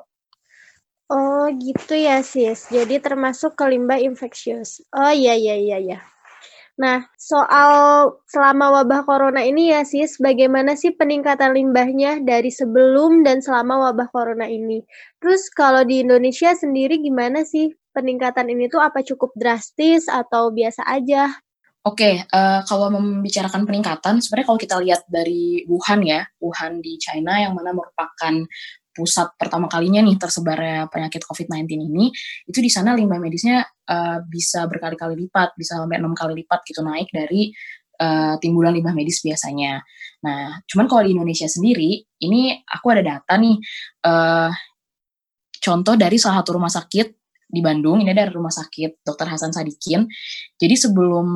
Oh 1.08 1.48
gitu 1.56 1.96
ya 1.96 2.20
sis. 2.20 2.68
Jadi 2.68 3.00
termasuk 3.00 3.56
ke 3.56 3.64
limbah 3.64 3.96
infeksius. 3.96 4.84
Oh 4.92 5.08
iya 5.08 5.32
iya 5.32 5.56
iya 5.56 5.78
iya. 5.80 5.98
Nah, 6.78 7.02
soal 7.18 7.72
selama 8.30 8.70
wabah 8.70 9.02
corona 9.02 9.42
ini 9.42 9.74
ya 9.74 9.82
sis, 9.82 10.14
bagaimana 10.22 10.78
sih 10.78 10.94
peningkatan 10.94 11.50
limbahnya 11.50 12.22
dari 12.22 12.54
sebelum 12.54 13.26
dan 13.26 13.42
selama 13.42 13.90
wabah 13.90 14.06
corona 14.14 14.46
ini? 14.46 14.86
Terus 15.18 15.50
kalau 15.50 15.82
di 15.82 16.06
Indonesia 16.06 16.54
sendiri 16.54 17.02
gimana 17.02 17.42
sih 17.42 17.74
peningkatan 17.98 18.46
ini 18.46 18.70
tuh 18.70 18.78
apa 18.78 19.02
cukup 19.02 19.34
drastis 19.34 20.06
atau 20.06 20.54
biasa 20.54 20.86
aja? 20.86 21.34
Oke, 21.88 22.20
uh, 22.20 22.60
kalau 22.68 22.92
membicarakan 22.92 23.64
peningkatan, 23.64 24.20
sebenarnya 24.20 24.46
kalau 24.52 24.60
kita 24.60 24.76
lihat 24.76 25.08
dari 25.08 25.64
Wuhan 25.64 26.04
ya, 26.04 26.20
Wuhan 26.36 26.84
di 26.84 27.00
China 27.00 27.40
yang 27.40 27.56
mana 27.56 27.72
merupakan 27.72 28.34
pusat 28.92 29.32
pertama 29.40 29.72
kalinya 29.72 30.04
nih 30.04 30.20
tersebarnya 30.20 30.92
penyakit 30.92 31.24
COVID-19 31.24 31.64
ini, 31.88 32.12
itu 32.44 32.58
di 32.60 32.68
sana 32.68 32.92
limbah 32.92 33.16
medisnya 33.16 33.64
uh, 33.64 34.20
bisa 34.20 34.68
berkali-kali 34.68 35.16
lipat, 35.16 35.56
bisa 35.56 35.80
sampai 35.80 35.96
enam 35.96 36.12
kali 36.12 36.44
lipat 36.44 36.60
gitu 36.68 36.84
naik 36.84 37.08
dari 37.08 37.48
uh, 38.04 38.36
timbulan 38.36 38.76
limbah 38.76 38.92
medis 38.92 39.24
biasanya. 39.24 39.80
Nah, 40.28 40.60
cuman 40.68 40.84
kalau 40.92 41.08
di 41.08 41.16
Indonesia 41.16 41.48
sendiri, 41.48 42.04
ini 42.20 42.52
aku 42.68 42.86
ada 42.92 43.00
data 43.16 43.32
nih, 43.40 43.56
uh, 44.04 44.50
contoh 45.56 45.94
dari 45.96 46.20
salah 46.20 46.44
satu 46.44 46.60
rumah 46.60 46.68
sakit 46.68 47.27
di 47.48 47.64
Bandung, 47.64 48.04
ini 48.04 48.12
ada 48.12 48.28
rumah 48.28 48.52
sakit 48.52 49.00
Dr. 49.00 49.24
Hasan 49.24 49.56
Sadikin. 49.56 50.04
Jadi 50.60 50.74
sebelum 50.76 51.26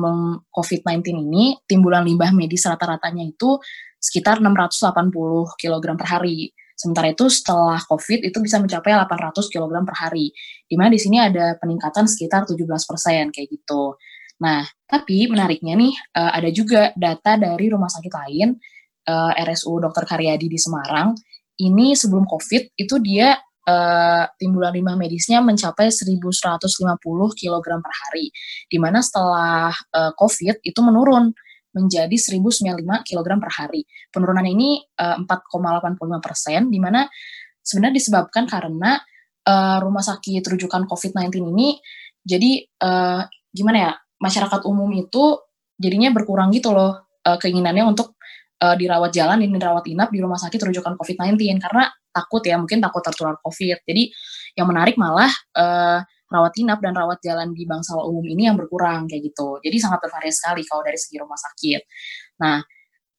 COVID-19 0.53 1.25
ini, 1.25 1.57
timbulan 1.65 2.05
limbah 2.05 2.29
medis 2.29 2.69
rata-ratanya 2.69 3.25
itu 3.25 3.57
sekitar 3.97 4.37
680 4.37 5.09
kg 5.57 5.85
per 5.97 6.07
hari. 6.07 6.53
Sementara 6.77 7.09
itu 7.09 7.25
setelah 7.33 7.81
COVID 7.81 8.29
itu 8.29 8.37
bisa 8.43 8.61
mencapai 8.61 8.93
800 8.93 9.49
kg 9.49 9.73
per 9.81 9.95
hari. 9.97 10.29
Di 10.69 10.75
mana 10.77 10.93
di 10.93 11.01
sini 11.01 11.17
ada 11.17 11.57
peningkatan 11.57 12.05
sekitar 12.05 12.45
17% 12.45 13.33
kayak 13.33 13.47
gitu. 13.49 13.97
Nah, 14.43 14.65
tapi 14.85 15.25
menariknya 15.31 15.73
nih 15.79 15.93
uh, 16.19 16.31
ada 16.35 16.49
juga 16.51 16.91
data 16.99 17.39
dari 17.39 17.71
rumah 17.71 17.87
sakit 17.87 18.11
lain 18.11 18.59
eh, 19.03 19.31
RSU 19.47 19.79
Dr. 19.79 20.03
Karyadi 20.03 20.51
di 20.51 20.59
Semarang. 20.59 21.15
Ini 21.53 21.95
sebelum 21.95 22.27
COVID 22.27 22.75
itu 22.75 22.95
dia 22.99 23.37
uh, 23.67 24.23
timbulan 24.39 24.75
limbah 24.75 24.95
medisnya 24.99 25.39
mencapai 25.39 25.89
1150 25.89 26.99
kg 27.39 27.65
per 27.79 27.93
hari. 27.93 28.31
Di 28.67 28.77
mana 28.79 28.99
setelah 28.99 29.71
uh, 29.71 30.11
COVID 30.15 30.63
itu 30.63 30.79
menurun 30.83 31.31
menjadi 31.73 32.13
1095 32.13 32.85
kg 32.85 33.27
per 33.41 33.51
hari. 33.51 33.81
Penurunan 34.13 34.45
ini 34.45 34.83
uh, 35.01 35.17
4,85 35.25 35.97
persen, 36.21 36.69
di 36.69 36.77
mana 36.77 37.09
sebenarnya 37.63 37.95
disebabkan 37.97 38.45
karena 38.45 38.99
uh, 39.47 39.77
rumah 39.81 40.03
sakit 40.03 40.43
rujukan 40.43 40.85
COVID-19 40.85 41.31
ini 41.55 41.79
jadi 42.23 42.63
uh, 42.83 43.23
gimana 43.51 43.77
ya 43.79 43.91
masyarakat 44.19 44.61
umum 44.67 44.87
itu 44.95 45.39
jadinya 45.75 46.11
berkurang 46.15 46.51
gitu 46.55 46.71
loh 46.71 47.07
uh, 47.23 47.37
keinginannya 47.39 47.87
untuk 47.87 48.15
dirawat 48.63 49.11
jalan 49.11 49.43
dan 49.43 49.59
dirawat 49.59 49.83
inap 49.91 50.07
di 50.07 50.23
rumah 50.23 50.39
sakit 50.39 50.55
rujukan 50.55 50.95
COVID-19 50.95 51.35
karena 51.59 51.83
takut 52.13 52.45
ya 52.45 52.55
mungkin 52.61 52.79
takut 52.79 53.01
tertular 53.01 53.35
COVID. 53.41 53.83
Jadi 53.83 54.13
yang 54.55 54.69
menarik 54.69 54.95
malah 54.95 55.33
uh, 55.57 55.99
rawat 56.29 56.53
inap 56.57 56.81
dan 56.81 56.97
rawat 56.97 57.21
jalan 57.21 57.53
di 57.53 57.65
bangsal 57.69 58.01
umum 58.05 58.25
ini 58.25 58.49
yang 58.49 58.57
berkurang 58.57 59.05
kayak 59.05 59.33
gitu. 59.33 59.61
Jadi 59.61 59.77
sangat 59.77 60.01
bervariasi 60.01 60.37
sekali 60.37 60.61
kalau 60.65 60.81
dari 60.81 60.97
segi 60.97 61.17
rumah 61.21 61.37
sakit. 61.37 61.81
Nah, 62.41 62.57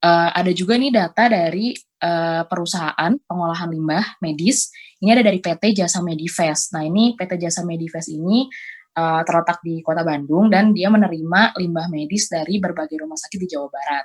uh, 0.02 0.28
ada 0.34 0.50
juga 0.50 0.74
nih 0.74 0.90
data 0.90 1.30
dari 1.30 1.74
uh, 2.02 2.42
perusahaan 2.46 3.12
pengolahan 3.22 3.70
limbah 3.70 4.18
medis. 4.18 4.74
Ini 4.98 5.14
ada 5.14 5.22
dari 5.22 5.38
PT 5.38 5.78
Jasa 5.78 6.02
Medivest. 6.02 6.74
Nah, 6.74 6.82
ini 6.82 7.14
PT 7.14 7.38
Jasa 7.38 7.62
Medivest 7.62 8.10
ini 8.10 8.50
uh, 8.98 9.22
terletak 9.22 9.62
di 9.62 9.78
Kota 9.82 10.02
Bandung 10.02 10.50
dan 10.50 10.74
dia 10.74 10.90
menerima 10.90 11.54
limbah 11.58 11.86
medis 11.90 12.30
dari 12.30 12.58
berbagai 12.62 12.98
rumah 12.98 13.18
sakit 13.18 13.38
di 13.38 13.48
Jawa 13.50 13.68
Barat. 13.70 14.04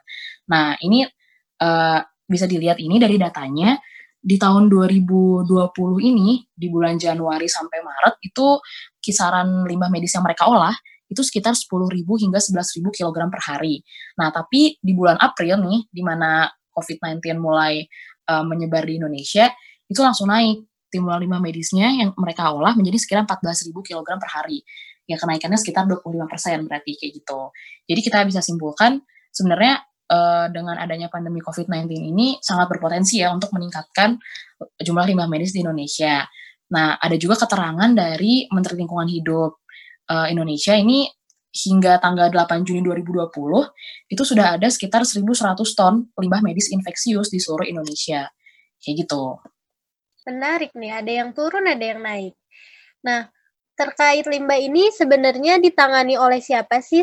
Nah, 0.54 0.78
ini 0.86 1.06
uh, 1.62 2.00
bisa 2.30 2.46
dilihat 2.46 2.78
ini 2.78 3.02
dari 3.02 3.18
datanya 3.18 3.74
di 4.20 4.36
tahun 4.36 4.68
2020 4.68 5.48
ini 6.04 6.44
di 6.52 6.68
bulan 6.68 7.00
Januari 7.00 7.48
sampai 7.48 7.80
Maret 7.80 8.16
itu 8.20 8.60
kisaran 9.00 9.64
limbah 9.64 9.88
medis 9.88 10.12
yang 10.12 10.28
mereka 10.28 10.52
olah 10.52 10.76
itu 11.10 11.26
sekitar 11.26 11.58
10.000 11.58 12.06
hingga 12.06 12.38
11.000 12.38 12.86
kg 12.94 13.18
per 13.34 13.42
hari. 13.42 13.82
Nah, 14.22 14.30
tapi 14.30 14.78
di 14.78 14.94
bulan 14.94 15.18
April 15.18 15.58
nih, 15.66 15.90
di 15.90 16.06
mana 16.06 16.46
COVID-19 16.70 17.42
mulai 17.42 17.82
uh, 18.30 18.46
menyebar 18.46 18.86
di 18.86 19.02
Indonesia, 19.02 19.50
itu 19.90 20.00
langsung 20.06 20.30
naik 20.30 20.70
timbulan 20.94 21.18
limbah 21.18 21.42
medisnya 21.42 21.90
yang 21.90 22.14
mereka 22.14 22.54
olah 22.54 22.78
menjadi 22.78 23.02
sekitar 23.02 23.24
14.000 23.26 23.74
kg 23.74 24.08
per 24.22 24.30
hari. 24.30 24.62
Ya, 25.10 25.18
kenaikannya 25.18 25.58
sekitar 25.58 25.90
25% 25.90 26.70
berarti 26.70 26.92
kayak 26.94 27.12
gitu. 27.18 27.42
Jadi 27.90 28.00
kita 28.06 28.22
bisa 28.30 28.46
simpulkan 28.46 29.02
sebenarnya 29.34 29.82
uh, 30.10 30.50
dengan 30.50 30.76
adanya 30.76 31.08
pandemi 31.08 31.40
COVID-19 31.40 31.86
ini 31.94 32.42
sangat 32.42 32.68
berpotensi 32.68 33.22
ya 33.22 33.32
untuk 33.32 33.54
meningkatkan 33.54 34.18
jumlah 34.82 35.06
limbah 35.06 35.30
medis 35.30 35.54
di 35.54 35.62
Indonesia. 35.62 36.26
Nah, 36.70 36.98
ada 36.98 37.16
juga 37.18 37.38
keterangan 37.40 37.90
dari 37.94 38.46
Menteri 38.50 38.76
Lingkungan 38.82 39.10
Hidup 39.10 39.66
uh, 40.10 40.28
Indonesia 40.30 40.74
ini 40.78 41.10
hingga 41.50 41.98
tanggal 41.98 42.30
8 42.30 42.62
Juni 42.62 42.86
2020 42.86 43.34
itu 44.14 44.22
sudah 44.22 44.54
ada 44.58 44.70
sekitar 44.70 45.02
1.100 45.02 45.58
ton 45.74 46.06
limbah 46.14 46.46
medis 46.46 46.70
infeksius 46.70 47.34
di 47.34 47.42
seluruh 47.42 47.66
Indonesia. 47.66 48.30
Kayak 48.78 48.96
gitu. 49.06 49.42
Menarik 50.30 50.72
nih, 50.78 50.94
ada 50.94 51.12
yang 51.12 51.30
turun, 51.34 51.66
ada 51.66 51.82
yang 51.82 52.06
naik. 52.06 52.38
Nah, 53.02 53.34
terkait 53.74 54.30
limbah 54.30 54.62
ini 54.62 54.94
sebenarnya 54.94 55.58
ditangani 55.58 56.22
oleh 56.22 56.38
siapa 56.38 56.86
sih? 56.86 57.02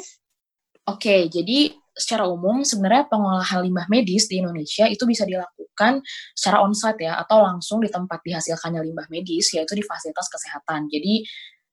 Oke, 0.87 1.27
jadi 1.27 1.75
secara 1.97 2.29
umum 2.29 2.61
sebenarnya 2.61 3.09
pengolahan 3.09 3.65
limbah 3.65 3.89
medis 3.89 4.29
di 4.29 4.45
Indonesia 4.45 4.85
itu 4.85 5.09
bisa 5.09 5.25
dilakukan 5.25 6.05
secara 6.37 6.61
onsite 6.61 7.09
ya 7.09 7.17
atau 7.17 7.41
langsung 7.41 7.81
di 7.81 7.89
tempat 7.89 8.21
dihasilkannya 8.21 8.85
limbah 8.85 9.09
medis 9.09 9.49
yaitu 9.57 9.73
di 9.73 9.81
fasilitas 9.81 10.29
kesehatan. 10.29 10.93
Jadi 10.93 11.25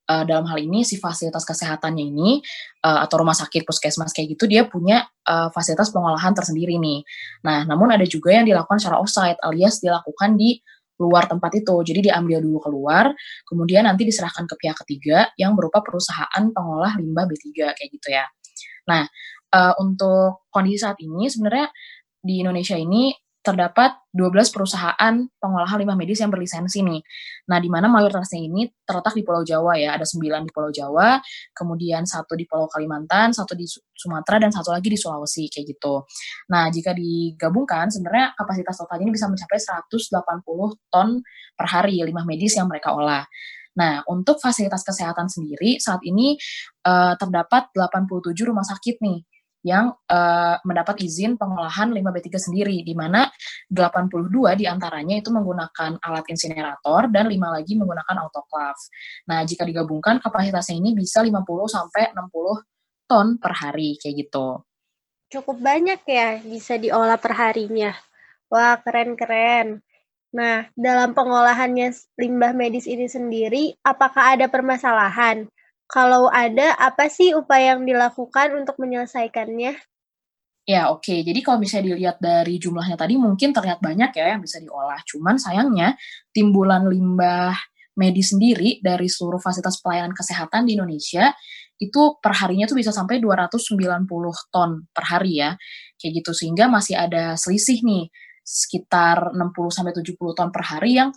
uh, 0.08 0.24
dalam 0.24 0.48
hal 0.48 0.60
ini 0.64 0.88
si 0.88 0.96
fasilitas 0.96 1.44
kesehatannya 1.44 2.04
ini 2.08 2.40
uh, 2.88 3.04
atau 3.04 3.20
rumah 3.20 3.36
sakit 3.36 3.68
puskesmas 3.68 4.16
kayak 4.16 4.40
gitu 4.40 4.48
dia 4.48 4.64
punya 4.68 5.04
uh, 5.28 5.52
fasilitas 5.52 5.92
pengolahan 5.92 6.32
tersendiri 6.32 6.80
nih. 6.80 7.04
Nah, 7.44 7.68
namun 7.68 7.92
ada 7.92 8.08
juga 8.08 8.36
yang 8.36 8.48
dilakukan 8.48 8.80
secara 8.80 9.04
offsite 9.04 9.40
alias 9.44 9.84
dilakukan 9.84 10.40
di 10.40 10.60
luar 11.02 11.28
tempat 11.28 11.52
itu. 11.58 11.76
Jadi 11.84 12.12
diambil 12.12 12.40
dulu 12.40 12.64
keluar, 12.64 13.12
kemudian 13.44 13.84
nanti 13.90 14.08
diserahkan 14.08 14.46
ke 14.48 14.56
pihak 14.56 14.78
ketiga 14.86 15.28
yang 15.36 15.58
berupa 15.58 15.82
perusahaan 15.82 16.44
pengolah 16.54 16.96
limbah 16.96 17.26
B3 17.28 17.76
kayak 17.76 17.90
gitu 17.92 18.08
ya. 18.14 18.26
Nah, 18.88 19.08
uh, 19.54 19.74
untuk 19.78 20.50
kondisi 20.50 20.82
saat 20.82 20.98
ini 21.00 21.30
sebenarnya 21.30 21.70
di 22.24 22.42
Indonesia 22.42 22.76
ini 22.76 23.14
terdapat 23.44 24.00
12 24.16 24.56
perusahaan 24.56 25.16
pengolahan 25.36 25.84
limbah 25.84 26.00
medis 26.00 26.24
yang 26.24 26.32
berlisensi 26.32 26.80
nih. 26.80 27.04
Nah, 27.52 27.60
di 27.60 27.68
mana 27.68 27.92
mayoritasnya 27.92 28.40
ini 28.40 28.72
terletak 28.88 29.20
di 29.20 29.24
Pulau 29.28 29.44
Jawa 29.44 29.76
ya. 29.76 30.00
Ada 30.00 30.08
9 30.08 30.48
di 30.48 30.52
Pulau 30.56 30.72
Jawa, 30.72 31.20
kemudian 31.52 32.08
satu 32.08 32.40
di 32.40 32.48
Pulau 32.48 32.72
Kalimantan, 32.72 33.36
satu 33.36 33.52
di 33.52 33.68
Sumatera, 33.68 34.48
dan 34.48 34.56
satu 34.56 34.72
lagi 34.72 34.88
di 34.88 34.96
Sulawesi, 34.96 35.52
kayak 35.52 35.76
gitu. 35.76 36.08
Nah, 36.56 36.72
jika 36.72 36.96
digabungkan, 36.96 37.92
sebenarnya 37.92 38.32
kapasitas 38.40 38.80
totalnya 38.80 39.12
ini 39.12 39.14
bisa 39.20 39.28
mencapai 39.28 39.60
180 39.60 40.80
ton 40.88 41.20
per 41.60 41.68
hari 41.68 42.00
limbah 42.00 42.24
medis 42.24 42.56
yang 42.56 42.72
mereka 42.72 42.96
olah. 42.96 43.28
Nah, 43.76 44.08
untuk 44.08 44.40
fasilitas 44.40 44.88
kesehatan 44.88 45.28
sendiri, 45.28 45.84
saat 45.84 46.00
ini 46.08 46.40
uh, 46.88 47.20
terdapat 47.20 47.76
87 47.76 48.32
rumah 48.48 48.64
sakit 48.64 49.04
nih 49.04 49.20
yang 49.64 49.96
uh, 50.12 50.60
mendapat 50.68 51.00
izin 51.00 51.40
pengolahan 51.40 51.90
limbah 51.90 52.12
B3 52.12 52.36
sendiri, 52.36 52.84
di 52.84 52.92
mana 52.94 53.32
82 53.72 54.60
di 54.60 54.68
antaranya 54.68 55.18
itu 55.18 55.32
menggunakan 55.32 56.04
alat 56.04 56.26
insinerator 56.28 57.08
dan 57.08 57.32
5 57.32 57.40
lagi 57.40 57.74
menggunakan 57.80 58.16
autoclave. 58.28 58.82
Nah, 59.32 59.48
jika 59.48 59.64
digabungkan 59.64 60.20
kapasitasnya 60.20 60.76
ini 60.78 60.92
bisa 60.92 61.24
50 61.24 61.40
sampai 61.72 62.12
60 62.12 63.08
ton 63.08 63.28
per 63.40 63.56
hari 63.56 63.96
kayak 63.96 64.28
gitu. 64.28 64.62
Cukup 65.32 65.58
banyak 65.58 66.04
ya 66.06 66.44
bisa 66.44 66.78
diolah 66.78 67.18
per 67.18 67.34
harinya. 67.34 67.96
Wah, 68.52 68.78
keren-keren. 68.84 69.82
Nah, 70.34 70.66
dalam 70.78 71.14
pengolahannya 71.18 71.94
limbah 72.20 72.54
medis 72.54 72.86
ini 72.86 73.10
sendiri, 73.10 73.78
apakah 73.82 74.38
ada 74.38 74.46
permasalahan? 74.50 75.46
Kalau 75.88 76.32
ada, 76.32 76.74
apa 76.80 77.12
sih 77.12 77.36
upaya 77.38 77.78
yang 77.78 77.86
dilakukan 77.86 78.56
untuk 78.58 78.80
menyelesaikannya? 78.82 79.78
Ya, 80.64 80.88
oke. 80.88 81.04
Okay. 81.04 81.20
Jadi 81.28 81.44
kalau 81.44 81.60
bisa 81.60 81.84
dilihat 81.84 82.24
dari 82.24 82.56
jumlahnya 82.56 82.96
tadi 82.96 83.20
mungkin 83.20 83.52
terlihat 83.52 83.84
banyak 83.84 84.16
ya 84.16 84.32
yang 84.36 84.40
bisa 84.40 84.64
diolah. 84.64 85.00
Cuman 85.04 85.36
sayangnya 85.36 86.00
timbulan 86.32 86.88
limbah 86.88 87.52
medis 88.00 88.32
sendiri 88.32 88.80
dari 88.80 89.12
seluruh 89.12 89.44
fasilitas 89.44 89.84
pelayanan 89.84 90.16
kesehatan 90.16 90.66
di 90.66 90.80
Indonesia 90.80 91.36
itu 91.78 92.16
perharinya 92.24 92.64
tuh 92.64 92.80
bisa 92.80 92.96
sampai 92.96 93.20
290 93.20 94.08
ton 94.50 94.88
per 94.88 95.04
hari 95.04 95.44
ya. 95.44 95.52
Kayak 96.00 96.24
gitu 96.24 96.32
sehingga 96.32 96.72
masih 96.72 96.96
ada 96.96 97.36
selisih 97.36 97.84
nih 97.84 98.08
sekitar 98.40 99.36
60 99.36 99.68
sampai 99.68 99.92
70 99.92 100.16
ton 100.16 100.48
per 100.48 100.64
hari 100.64 100.96
yang 100.96 101.12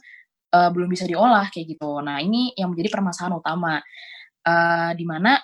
uh, 0.51 0.71
belum 0.75 0.91
bisa 0.91 1.07
diolah 1.07 1.47
kayak 1.55 1.79
gitu. 1.79 2.03
Nah, 2.03 2.19
ini 2.19 2.51
yang 2.59 2.75
menjadi 2.75 2.99
permasalahan 2.99 3.39
utama 3.39 3.79
uh, 4.47 4.95
di 4.95 5.03
mana 5.03 5.35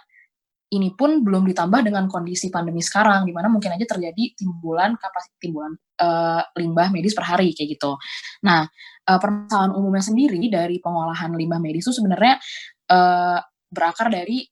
ini 0.72 0.96
pun 0.96 1.20
belum 1.20 1.44
ditambah 1.52 1.84
dengan 1.84 2.08
kondisi 2.08 2.48
pandemi 2.48 2.80
sekarang, 2.80 3.28
di 3.28 3.32
mana 3.36 3.52
mungkin 3.52 3.76
aja 3.76 3.84
terjadi 3.84 4.32
timbulan 4.32 4.96
kapasitas 4.96 5.36
timbulan 5.36 5.76
uh, 6.00 6.40
limbah 6.56 6.88
medis 6.88 7.12
per 7.12 7.28
hari 7.28 7.52
kayak 7.52 7.76
gitu. 7.76 7.92
Nah, 8.48 8.64
uh, 9.04 9.18
permasalahan 9.20 9.76
umumnya 9.76 10.00
sendiri 10.00 10.40
dari 10.48 10.80
pengolahan 10.80 11.28
limbah 11.36 11.60
medis 11.60 11.84
itu 11.84 12.00
sebenarnya 12.00 12.40
uh, 12.88 13.38
berakar 13.68 14.08
dari 14.08 14.48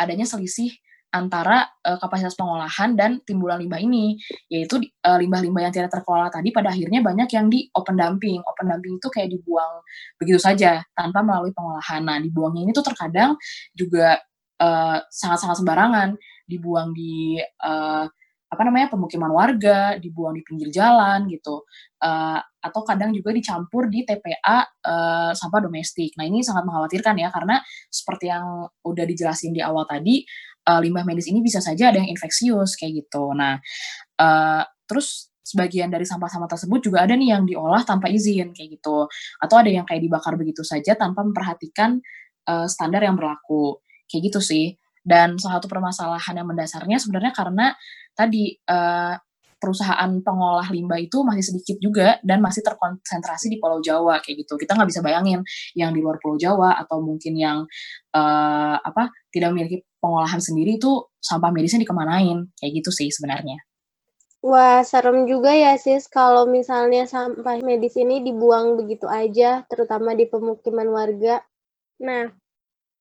adanya 0.00 0.24
selisih 0.24 0.72
antara 1.10 1.66
uh, 1.82 1.98
kapasitas 1.98 2.38
pengolahan 2.38 2.94
dan 2.94 3.18
timbulan 3.26 3.58
limbah 3.58 3.82
ini, 3.82 4.18
yaitu 4.46 4.78
uh, 5.02 5.18
limbah-limbah 5.18 5.68
yang 5.68 5.74
tidak 5.74 5.90
terkelola 5.90 6.30
tadi 6.30 6.54
pada 6.54 6.70
akhirnya 6.70 7.02
banyak 7.02 7.28
yang 7.34 7.46
di 7.50 7.66
open 7.74 7.98
dumping. 7.98 8.38
Open 8.46 8.66
dumping 8.70 8.94
itu 9.02 9.08
kayak 9.10 9.28
dibuang 9.34 9.82
begitu 10.16 10.38
saja 10.38 10.82
tanpa 10.94 11.22
melalui 11.26 11.50
pengolahan. 11.50 12.00
Nah, 12.06 12.18
dibuangnya 12.22 12.70
ini 12.70 12.72
tuh 12.72 12.86
terkadang 12.86 13.34
juga 13.74 14.22
sangat-sangat 15.08 15.56
uh, 15.56 15.60
sembarangan, 15.64 16.08
dibuang 16.44 16.92
di 16.92 17.40
uh, 17.40 18.04
apa 18.50 18.62
namanya 18.66 18.90
pemukiman 18.90 19.30
warga, 19.30 19.94
dibuang 20.02 20.34
di 20.34 20.42
pinggir 20.42 20.74
jalan 20.74 21.30
gitu, 21.30 21.62
uh, 22.02 22.38
atau 22.42 22.82
kadang 22.82 23.14
juga 23.14 23.30
dicampur 23.30 23.86
di 23.86 24.02
TPA 24.02 24.66
uh, 24.66 25.30
sampah 25.30 25.60
domestik. 25.62 26.18
Nah 26.18 26.26
ini 26.26 26.42
sangat 26.42 26.66
mengkhawatirkan 26.66 27.14
ya 27.14 27.30
karena 27.30 27.62
seperti 27.86 28.26
yang 28.26 28.66
udah 28.82 29.04
dijelasin 29.06 29.54
di 29.54 29.62
awal 29.62 29.86
tadi 29.86 30.26
uh, 30.66 30.80
limbah 30.82 31.06
medis 31.06 31.30
ini 31.30 31.40
bisa 31.40 31.62
saja 31.62 31.94
ada 31.94 32.02
yang 32.02 32.10
infeksius 32.10 32.74
kayak 32.74 33.06
gitu. 33.06 33.32
Nah, 33.38 33.62
uh, 34.18 34.62
terus 34.84 35.30
sebagian 35.40 35.88
dari 35.88 36.02
sampah-sampah 36.06 36.50
tersebut 36.50 36.90
juga 36.90 37.06
ada 37.06 37.14
nih 37.14 37.30
yang 37.34 37.42
diolah 37.46 37.86
tanpa 37.86 38.10
izin 38.10 38.50
kayak 38.50 38.82
gitu, 38.82 39.06
atau 39.40 39.56
ada 39.56 39.70
yang 39.70 39.86
kayak 39.86 40.02
dibakar 40.02 40.34
begitu 40.34 40.66
saja 40.66 40.98
tanpa 40.98 41.22
memperhatikan 41.22 42.02
uh, 42.50 42.66
standar 42.66 43.06
yang 43.06 43.14
berlaku 43.14 43.78
kayak 44.10 44.30
gitu 44.30 44.42
sih. 44.42 44.74
Dan 45.00 45.40
salah 45.40 45.58
satu 45.58 45.68
permasalahan 45.68 46.34
yang 46.36 46.48
mendasarnya 46.48 47.00
sebenarnya 47.00 47.32
karena 47.32 47.72
tadi 48.12 48.52
uh, 48.68 49.16
perusahaan 49.60 50.10
pengolah 50.24 50.64
limbah 50.72 50.96
itu 50.96 51.20
masih 51.20 51.44
sedikit 51.52 51.76
juga 51.84 52.16
dan 52.24 52.40
masih 52.40 52.64
terkonsentrasi 52.64 53.52
di 53.52 53.60
Pulau 53.60 53.84
Jawa 53.84 54.24
kayak 54.24 54.48
gitu. 54.48 54.56
Kita 54.56 54.72
nggak 54.72 54.88
bisa 54.88 55.04
bayangin 55.04 55.44
yang 55.76 55.92
di 55.92 56.00
luar 56.00 56.16
Pulau 56.16 56.40
Jawa 56.40 56.80
atau 56.80 57.04
mungkin 57.04 57.36
yang 57.36 57.68
uh, 58.16 58.76
apa 58.80 59.12
tidak 59.28 59.52
memiliki 59.52 59.84
pengolahan 60.00 60.40
sendiri 60.40 60.80
itu 60.80 61.12
sampah 61.20 61.52
medisnya 61.52 61.84
dikemanain 61.84 62.48
kayak 62.56 62.72
gitu 62.80 62.90
sih 62.90 63.12
sebenarnya. 63.12 63.60
Wah, 64.40 64.80
serem 64.80 65.28
juga 65.28 65.52
ya 65.52 65.76
sis 65.76 66.08
kalau 66.08 66.48
misalnya 66.48 67.04
sampah 67.04 67.60
medis 67.60 67.92
ini 68.00 68.24
dibuang 68.24 68.80
begitu 68.80 69.04
aja, 69.04 69.68
terutama 69.68 70.16
di 70.16 70.24
pemukiman 70.24 70.88
warga. 70.88 71.44
Nah, 72.00 72.32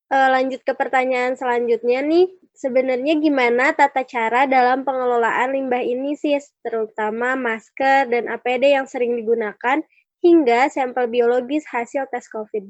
uh, 0.10 0.30
lanjut 0.34 0.62
ke 0.66 0.74
pertanyaan 0.74 1.38
selanjutnya 1.38 2.02
nih 2.04 2.28
sebenarnya 2.60 3.16
gimana 3.24 3.72
tata 3.72 4.04
cara 4.04 4.44
dalam 4.44 4.84
pengelolaan 4.84 5.56
limbah 5.56 5.80
ini 5.80 6.20
sih, 6.20 6.36
terutama 6.60 7.40
masker 7.40 8.12
dan 8.12 8.28
APD 8.28 8.76
yang 8.76 8.84
sering 8.84 9.16
digunakan 9.16 9.80
hingga 10.20 10.68
sampel 10.68 11.08
biologis 11.08 11.64
hasil 11.72 12.12
tes 12.12 12.28
COVID? 12.28 12.68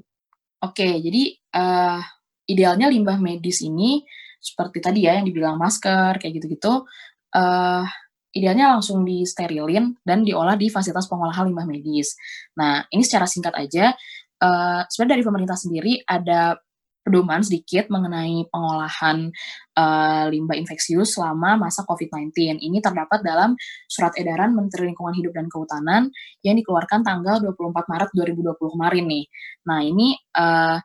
Oke, 0.62 1.02
jadi 1.02 1.34
uh, 1.58 1.97
idealnya 2.45 2.86
limbah 2.86 3.17
medis 3.17 3.65
ini 3.65 4.06
seperti 4.38 4.78
tadi 4.80 4.99
ya 5.10 5.17
yang 5.17 5.25
dibilang 5.25 5.58
masker 5.58 6.21
kayak 6.21 6.38
gitu-gitu, 6.38 6.86
uh, 7.34 7.84
idealnya 8.30 8.78
langsung 8.78 9.02
disterilin 9.02 9.97
dan 10.06 10.21
diolah 10.21 10.54
di 10.54 10.69
fasilitas 10.69 11.10
pengolahan 11.10 11.49
limbah 11.49 11.65
medis. 11.65 12.13
Nah, 12.56 12.86
ini 12.93 13.02
secara 13.02 13.25
singkat 13.25 13.58
aja, 13.58 13.97
uh, 14.38 14.86
sebenarnya 14.86 15.13
dari 15.17 15.23
pemerintah 15.25 15.58
sendiri 15.58 15.93
ada 16.06 16.62
pedoman 17.10 17.41
sedikit 17.41 17.89
mengenai 17.89 18.45
pengolahan 18.54 19.34
uh, 19.74 20.30
limbah 20.30 20.54
infeksius 20.54 21.17
selama 21.17 21.58
masa 21.58 21.82
COVID-19. 21.82 22.62
Ini 22.62 22.78
terdapat 22.86 23.26
dalam 23.26 23.58
Surat 23.89 24.13
Edaran 24.13 24.54
Menteri 24.54 24.93
Lingkungan 24.93 25.17
Hidup 25.17 25.34
dan 25.34 25.50
Kehutanan 25.50 26.13
yang 26.45 26.54
dikeluarkan 26.54 27.02
tanggal 27.02 27.41
24 27.41 27.74
Maret 27.74 28.10
2020 28.13 28.76
kemarin 28.78 29.06
nih. 29.10 29.26
Nah, 29.65 29.82
ini 29.82 30.13
uh, 30.38 30.78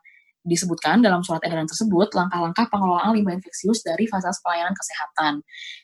disebutkan 0.45 1.01
dalam 1.01 1.25
surat 1.25 1.41
edaran 1.41 1.65
tersebut 1.65 2.13
langkah-langkah 2.13 2.69
pengelolaan 2.69 3.17
limbah 3.17 3.33
infeksius 3.33 3.81
dari 3.81 4.05
fasilitas 4.05 4.41
pelayanan 4.45 4.73
kesehatan. 4.77 5.33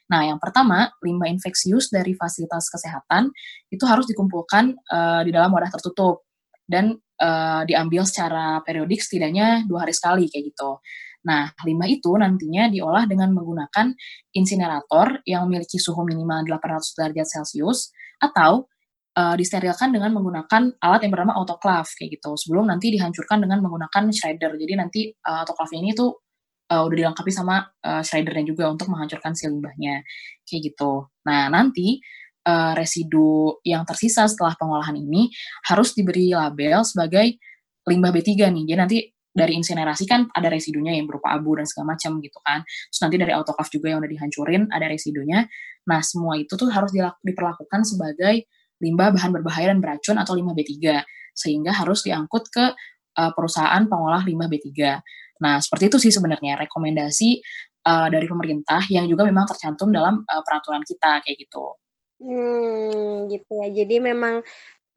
Nah, 0.09 0.21
yang 0.25 0.37
pertama, 0.37 0.89
limbah 1.01 1.29
infeksius 1.29 1.89
dari 1.93 2.17
fasilitas 2.17 2.69
kesehatan 2.69 3.33
itu 3.73 3.83
harus 3.89 4.05
dikumpulkan 4.09 4.73
uh, 4.89 5.21
di 5.25 5.33
dalam 5.33 5.49
wadah 5.53 5.69
tertutup 5.69 6.25
dan 6.69 6.93
uh, 7.21 7.61
diambil 7.69 8.03
secara 8.09 8.59
periodik 8.65 8.99
setidaknya 9.05 9.69
dua 9.69 9.85
hari 9.85 9.93
sekali 9.93 10.25
kayak 10.25 10.51
gitu. 10.51 10.81
Nah, 11.21 11.53
limbah 11.61 11.85
itu 11.85 12.11
nantinya 12.17 12.65
diolah 12.65 13.05
dengan 13.05 13.29
menggunakan 13.37 13.93
insinerator 14.33 15.21
yang 15.29 15.45
memiliki 15.45 15.77
suhu 15.77 16.01
minimal 16.01 16.49
800 16.49 16.97
derajat 16.97 17.27
Celcius 17.29 17.93
atau 18.17 18.65
uh, 19.17 19.35
disterilkan 19.37 19.93
dengan 19.93 20.17
menggunakan 20.17 20.81
alat 20.81 21.01
yang 21.05 21.13
bernama 21.13 21.37
autoclave 21.37 21.89
kayak 21.93 22.17
gitu. 22.17 22.33
Sebelum 22.33 22.65
nanti 22.65 22.89
dihancurkan 22.89 23.37
dengan 23.37 23.61
menggunakan 23.61 24.09
shredder. 24.09 24.57
Jadi 24.57 24.73
nanti 24.73 25.01
uh, 25.13 25.45
autoclave 25.45 25.77
ini 25.77 25.93
tuh 25.93 26.09
uh, 26.73 26.81
udah 26.87 26.97
dilengkapi 27.05 27.29
sama 27.29 27.61
uh, 27.85 28.01
shreddernya 28.01 28.47
juga 28.47 28.71
untuk 28.73 28.89
menghancurkan 28.89 29.37
si 29.37 29.45
limbahnya 29.45 30.01
kayak 30.47 30.73
gitu. 30.73 31.05
Nah, 31.27 31.53
nanti 31.53 32.01
uh, 32.45 32.73
residu 32.77 33.61
yang 33.65 33.85
tersisa 33.85 34.25
setelah 34.25 34.57
pengolahan 34.57 34.97
ini 34.97 35.29
harus 35.67 35.93
diberi 35.93 36.33
label 36.33 36.81
sebagai 36.85 37.37
limbah 37.85 38.11
B3 38.13 38.29
nih. 38.49 38.63
Jadi 38.69 38.79
nanti 38.79 38.97
dari 39.31 39.55
insinerasi 39.55 40.03
kan 40.03 40.27
ada 40.35 40.51
residunya 40.51 40.91
yang 40.91 41.07
berupa 41.07 41.31
abu 41.31 41.55
dan 41.55 41.63
segala 41.63 41.95
macam 41.95 42.19
gitu 42.19 42.37
kan. 42.43 42.61
Terus 42.67 42.99
nanti 42.99 43.15
dari 43.15 43.31
autoclave 43.31 43.71
juga 43.71 43.87
yang 43.95 43.99
udah 44.03 44.11
dihancurin 44.11 44.61
ada 44.69 44.85
residunya. 44.91 45.47
Nah, 45.87 46.03
semua 46.03 46.37
itu 46.37 46.53
tuh 46.53 46.69
harus 46.69 46.91
diperlakukan 47.23 47.81
sebagai 47.87 48.45
limbah 48.83 49.13
bahan 49.13 49.31
berbahaya 49.31 49.71
dan 49.71 49.79
beracun 49.79 50.17
atau 50.19 50.33
limbah 50.35 50.53
B3 50.57 51.01
sehingga 51.31 51.71
harus 51.71 52.03
diangkut 52.03 52.51
ke 52.51 52.65
uh, 53.17 53.31
perusahaan 53.31 53.81
pengolah 53.87 54.27
limbah 54.27 54.51
B3. 54.51 54.99
Nah, 55.41 55.57
seperti 55.57 55.89
itu 55.89 55.97
sih 55.97 56.11
sebenarnya 56.13 56.59
rekomendasi 56.67 57.41
uh, 57.87 58.07
dari 58.11 58.27
pemerintah 58.29 58.83
yang 58.91 59.09
juga 59.09 59.25
memang 59.25 59.49
tercantum 59.49 59.89
dalam 59.89 60.21
uh, 60.21 60.41
peraturan 60.45 60.83
kita 60.85 61.23
kayak 61.25 61.37
gitu. 61.39 61.81
Hmm, 62.21 63.25
gitu 63.33 63.51
ya. 63.57 63.67
Jadi 63.73 63.97
memang 63.97 64.45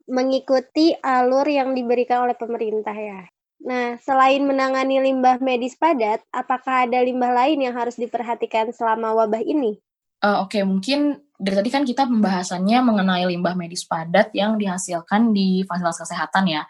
mengikuti 0.05 0.93
alur 1.01 1.49
yang 1.49 1.73
diberikan 1.73 2.29
oleh 2.29 2.37
pemerintah 2.37 2.93
ya. 2.93 3.25
Nah, 3.65 3.97
selain 3.97 4.45
menangani 4.45 5.01
limbah 5.01 5.41
medis 5.41 5.73
padat, 5.73 6.21
apakah 6.29 6.85
ada 6.85 7.01
limbah 7.01 7.33
lain 7.33 7.65
yang 7.65 7.73
harus 7.73 7.97
diperhatikan 7.97 8.69
selama 8.69 9.17
wabah 9.17 9.41
ini? 9.41 9.81
Uh, 10.21 10.45
Oke, 10.45 10.61
mungkin 10.61 11.17
dari 11.35 11.55
tadi 11.57 11.69
kan 11.73 11.83
kita 11.83 12.05
pembahasannya 12.05 12.79
mengenai 12.85 13.25
limbah 13.25 13.57
medis 13.57 13.83
padat 13.89 14.29
yang 14.37 14.61
dihasilkan 14.61 15.33
di 15.33 15.65
fasilitas 15.65 16.05
kesehatan 16.05 16.45
ya. 16.45 16.63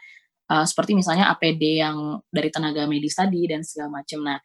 Uh, 0.45 0.61
seperti 0.63 0.93
misalnya 0.93 1.27
APD 1.33 1.81
yang 1.81 2.21
dari 2.29 2.53
tenaga 2.53 2.85
medis 2.85 3.17
tadi 3.17 3.43
dan 3.49 3.65
segala 3.65 3.99
macam. 3.99 4.21
Nah, 4.23 4.39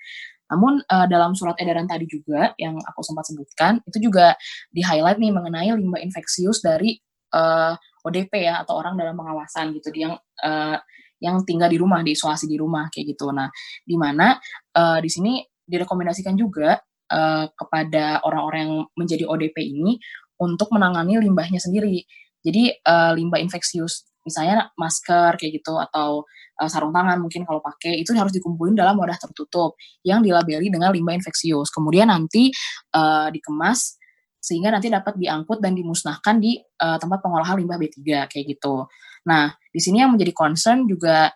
namun 0.50 0.82
uh, 0.82 1.06
dalam 1.06 1.32
surat 1.38 1.54
edaran 1.62 1.86
tadi 1.86 2.10
juga 2.10 2.52
yang 2.58 2.74
aku 2.82 3.00
sempat 3.06 3.30
sebutkan 3.30 3.78
itu 3.86 4.10
juga 4.10 4.34
di 4.74 4.82
highlight 4.82 5.22
nih 5.22 5.30
mengenai 5.30 5.70
limbah 5.78 6.02
infeksius 6.02 6.60
dari 6.60 6.98
uh, 7.34 7.72
eh, 7.72 8.06
ODP 8.06 8.32
ya 8.42 8.66
atau 8.66 8.80
orang 8.80 8.98
dalam 8.98 9.14
pengawasan 9.14 9.70
gitu 9.78 9.94
yang 9.94 10.18
uh, 10.42 10.76
yang 11.20 11.44
tinggal 11.44 11.68
di 11.68 11.76
rumah 11.76 12.00
diisolasi 12.00 12.48
di 12.48 12.56
rumah 12.56 12.88
kayak 12.88 13.14
gitu. 13.14 13.28
Nah, 13.30 13.52
di 13.84 13.94
mana 13.94 14.40
uh, 14.72 14.98
di 14.98 15.10
sini 15.12 15.44
direkomendasikan 15.68 16.32
juga 16.34 16.80
uh, 17.12 17.46
kepada 17.52 18.24
orang-orang 18.24 18.60
yang 18.64 18.74
menjadi 18.96 19.24
ODP 19.28 19.56
ini 19.60 20.00
untuk 20.40 20.72
menangani 20.72 21.20
limbahnya 21.20 21.60
sendiri. 21.60 22.02
Jadi 22.40 22.72
uh, 22.72 23.12
limbah 23.12 23.36
infeksius 23.36 24.09
misalnya 24.24 24.68
masker 24.76 25.40
kayak 25.40 25.62
gitu 25.62 25.80
atau 25.80 26.24
uh, 26.61 26.68
sarung 26.68 26.92
tangan 26.92 27.16
mungkin 27.20 27.48
kalau 27.48 27.64
pakai 27.64 28.00
itu 28.00 28.12
harus 28.12 28.30
dikumpulin 28.37 28.76
dalam 28.76 28.96
wadah 29.00 29.16
tertutup 29.16 29.80
yang 30.04 30.20
dilabeli 30.20 30.68
dengan 30.68 30.92
limbah 30.92 31.16
infeksius. 31.16 31.72
Kemudian 31.72 32.12
nanti 32.12 32.52
uh, 32.92 33.33
dikemas 33.33 33.96
sehingga 34.40 34.72
nanti 34.72 34.88
dapat 34.88 35.20
diangkut 35.20 35.61
dan 35.61 35.76
dimusnahkan 35.76 36.40
di 36.40 36.56
uh, 36.56 36.96
tempat 36.96 37.20
pengolahan 37.20 37.61
limbah 37.61 37.76
B3 37.76 38.28
kayak 38.28 38.44
gitu. 38.56 38.88
Nah, 39.28 39.52
di 39.68 39.80
sini 39.80 40.00
yang 40.00 40.16
menjadi 40.16 40.33
concern 40.33 40.88
juga 40.88 41.28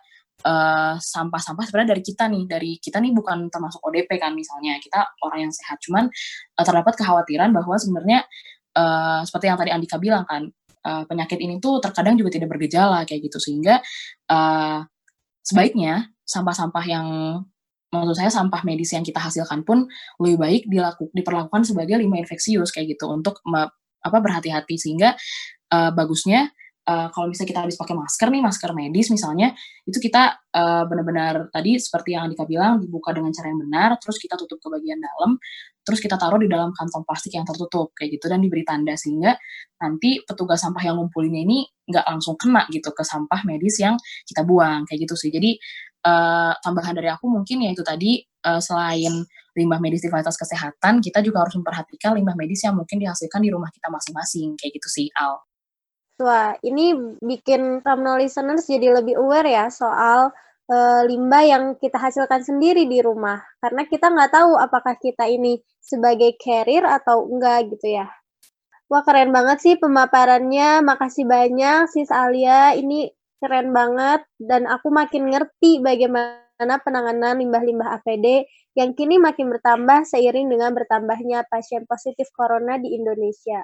sampah-sampah 1.01 1.63
uh, 1.63 1.67
sebenarnya 1.69 1.97
dari 1.97 2.03
kita 2.05 2.29
nih, 2.29 2.43
dari 2.45 2.71
kita 2.77 3.01
nih 3.01 3.17
bukan 3.17 3.49
termasuk 3.49 3.81
ODP 3.81 4.21
kan 4.21 4.29
misalnya, 4.37 4.77
kita 4.77 5.01
orang 5.25 5.49
yang 5.49 5.53
sehat, 5.53 5.81
cuman 5.81 6.05
uh, 6.53 6.65
terdapat 6.65 6.93
kekhawatiran 7.01 7.49
bahwa 7.49 7.73
sebenarnya 7.81 8.21
uh, 8.77 9.25
seperti 9.25 9.45
yang 9.49 9.57
tadi 9.57 9.73
Andika 9.73 9.97
bilang 9.97 10.21
kan, 10.29 10.45
uh, 10.85 11.03
penyakit 11.09 11.41
ini 11.41 11.57
tuh 11.57 11.81
terkadang 11.81 12.15
juga 12.15 12.37
tidak 12.37 12.53
bergejala 12.53 13.03
kayak 13.09 13.25
gitu. 13.25 13.41
Sehingga 13.41 13.81
uh, 14.29 14.85
sebaiknya 15.41 16.13
sampah-sampah 16.21 16.85
yang 16.85 17.07
menurut 17.89 18.17
saya 18.17 18.29
sampah 18.29 18.61
medis 18.67 18.91
yang 18.91 19.05
kita 19.05 19.17
hasilkan 19.17 19.63
pun 19.65 19.87
lebih 20.19 20.37
baik 20.37 20.61
dilaku, 20.67 21.09
diperlakukan 21.15 21.63
sebagai 21.63 21.95
limbah 21.97 22.19
infeksius 22.21 22.69
kayak 22.69 22.97
gitu 22.97 23.09
untuk 23.09 23.41
apa 24.05 24.17
berhati-hati. 24.21 24.75
Sehingga 24.77 25.17
uh, 25.73 25.91
bagusnya 25.95 26.53
uh, 26.85 27.07
kalau 27.11 27.29
misalnya 27.29 27.49
kita 27.49 27.61
habis 27.65 27.77
pakai 27.77 27.95
masker 27.97 28.27
nih, 28.29 28.41
masker 28.45 28.71
medis 28.77 29.07
misalnya, 29.09 29.53
itu 29.83 29.97
kita 29.97 30.37
uh, 30.53 30.83
benar-benar 30.85 31.49
tadi 31.49 31.77
seperti 31.81 32.13
yang 32.15 32.29
Andika 32.29 32.45
bilang 32.45 32.79
dibuka 32.79 33.11
dengan 33.11 33.33
cara 33.33 33.47
yang 33.49 33.59
benar, 33.61 33.89
terus 33.97 34.17
kita 34.21 34.37
tutup 34.37 34.61
ke 34.61 34.67
bagian 34.69 35.01
dalam, 35.01 35.37
terus 35.85 36.01
kita 36.01 36.17
taruh 36.17 36.41
di 36.41 36.49
dalam 36.49 36.73
kantong 36.73 37.05
plastik 37.05 37.37
yang 37.37 37.45
tertutup 37.45 37.93
kayak 37.93 38.17
gitu 38.17 38.25
dan 38.25 38.41
diberi 38.41 38.65
tanda 38.65 38.97
sehingga 38.97 39.37
nanti 39.79 40.25
petugas 40.25 40.65
sampah 40.65 40.81
yang 40.81 40.97
ngumpulinnya 40.97 41.45
ini 41.45 41.69
nggak 41.85 42.05
langsung 42.09 42.33
kena 42.35 42.65
gitu 42.73 42.89
ke 42.89 43.05
sampah 43.05 43.45
medis 43.45 43.77
yang 43.77 43.95
kita 44.25 44.41
buang 44.41 44.89
kayak 44.89 45.05
gitu 45.05 45.13
sih. 45.13 45.29
Jadi 45.29 45.55
uh, 46.09 46.57
tambahan 46.59 46.97
dari 46.97 47.13
aku 47.13 47.29
mungkin 47.29 47.63
ya 47.63 47.69
itu 47.69 47.85
tadi 47.85 48.25
uh, 48.49 48.57
selain 48.57 49.23
limbah 49.55 49.79
medis 49.79 50.03
di 50.03 50.11
fasilitas 50.11 50.35
kesehatan, 50.35 50.99
kita 50.99 51.23
juga 51.23 51.47
harus 51.47 51.55
memperhatikan 51.55 52.11
limbah 52.11 52.35
medis 52.35 52.67
yang 52.67 52.75
mungkin 52.75 52.99
dihasilkan 52.99 53.39
di 53.39 53.49
rumah 53.53 53.71
kita 53.71 53.87
masing-masing 53.87 54.59
kayak 54.59 54.75
gitu 54.75 54.89
sih 54.91 55.07
Al. 55.15 55.39
Wah, 56.15 56.55
ini 56.63 56.95
bikin 57.19 57.83
Ramno 57.83 58.15
listeners 58.15 58.67
jadi 58.67 58.99
lebih 58.99 59.19
aware 59.19 59.47
ya 59.51 59.67
soal 59.67 60.31
uh, 60.69 61.01
limbah 61.05 61.43
yang 61.45 61.63
kita 61.77 61.97
hasilkan 61.97 62.41
sendiri 62.41 62.85
di 62.89 63.01
rumah. 63.01 63.41
Karena 63.61 63.85
kita 63.85 64.09
nggak 64.09 64.31
tahu 64.33 64.51
apakah 64.57 64.95
kita 64.97 65.29
ini 65.29 65.61
sebagai 65.81 66.37
carrier 66.41 66.85
atau 66.85 67.25
enggak 67.29 67.69
gitu 67.73 67.97
ya. 68.01 68.07
Wah, 68.85 69.01
keren 69.01 69.33
banget 69.33 69.57
sih 69.65 69.75
pemaparannya. 69.81 70.85
Makasih 70.85 71.25
banyak 71.25 71.89
Sis 71.89 72.13
Alia. 72.13 72.77
Ini 72.77 73.09
keren 73.41 73.73
banget 73.73 74.25
dan 74.41 74.65
aku 74.69 74.89
makin 74.93 75.29
ngerti 75.33 75.81
bagaimana 75.83 76.73
penanganan 76.81 77.41
limbah-limbah 77.41 77.99
APD 78.01 78.47
yang 78.75 78.95
kini 78.95 79.19
makin 79.19 79.51
bertambah 79.51 80.07
seiring 80.07 80.51
dengan 80.51 80.71
bertambahnya 80.75 81.47
pasien 81.47 81.87
positif 81.87 82.27
corona 82.35 82.79
di 82.79 82.95
Indonesia. 82.95 83.63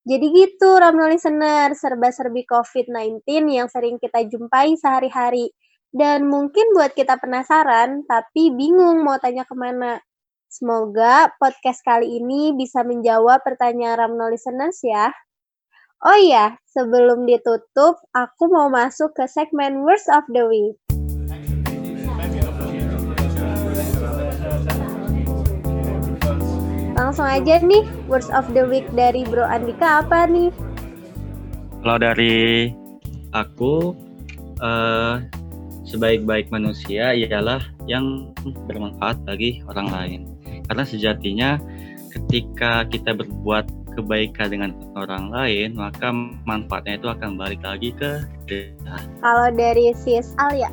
Jadi 0.00 0.26
gitu, 0.32 0.80
Ramno 0.80 1.12
Listener, 1.12 1.76
serba-serbi 1.76 2.48
COVID-19 2.48 3.20
yang 3.52 3.68
sering 3.68 4.00
kita 4.00 4.24
jumpai 4.24 4.72
sehari-hari. 4.80 5.52
Dan 5.90 6.30
mungkin 6.30 6.70
buat 6.70 6.94
kita 6.94 7.18
penasaran, 7.18 8.06
tapi 8.06 8.54
bingung 8.54 9.02
mau 9.02 9.18
tanya 9.18 9.42
ke 9.42 9.58
mana. 9.58 9.98
Semoga 10.46 11.34
podcast 11.42 11.82
kali 11.82 12.22
ini 12.22 12.54
bisa 12.54 12.86
menjawab 12.86 13.42
pertanyaan 13.42 13.98
Ramno 13.98 14.30
Listeners 14.30 14.78
ya. 14.86 15.10
Oh 16.06 16.14
iya, 16.14 16.54
sebelum 16.70 17.26
ditutup, 17.26 17.98
aku 18.14 18.44
mau 18.54 18.70
masuk 18.70 19.18
ke 19.18 19.26
segmen 19.26 19.82
Words 19.82 20.06
of 20.14 20.22
the 20.30 20.46
Week. 20.46 20.78
Langsung 26.94 27.26
aja 27.26 27.58
nih, 27.58 27.82
words 28.06 28.30
of 28.30 28.46
the 28.54 28.62
week 28.62 28.86
dari 28.94 29.26
Bro 29.26 29.42
Andika 29.42 30.06
apa 30.06 30.30
nih? 30.30 30.54
Kalau 31.82 31.98
dari 31.98 32.70
aku, 33.34 33.96
uh, 34.62 35.39
sebaik-baik 35.90 36.54
manusia 36.54 37.10
ialah 37.10 37.58
yang 37.90 38.30
bermanfaat 38.70 39.26
bagi 39.26 39.58
orang 39.66 39.88
lain. 39.90 40.20
Karena 40.70 40.84
sejatinya 40.86 41.50
ketika 42.14 42.86
kita 42.86 43.10
berbuat 43.18 43.66
kebaikan 43.98 44.48
dengan 44.54 44.70
orang 44.94 45.34
lain, 45.34 45.74
maka 45.74 46.14
manfaatnya 46.46 47.02
itu 47.02 47.10
akan 47.10 47.34
balik 47.34 47.60
lagi 47.66 47.90
ke 47.90 48.22
kita. 48.46 48.96
Kalau 49.18 49.50
dari 49.50 49.90
sis 49.98 50.30
Alia, 50.38 50.70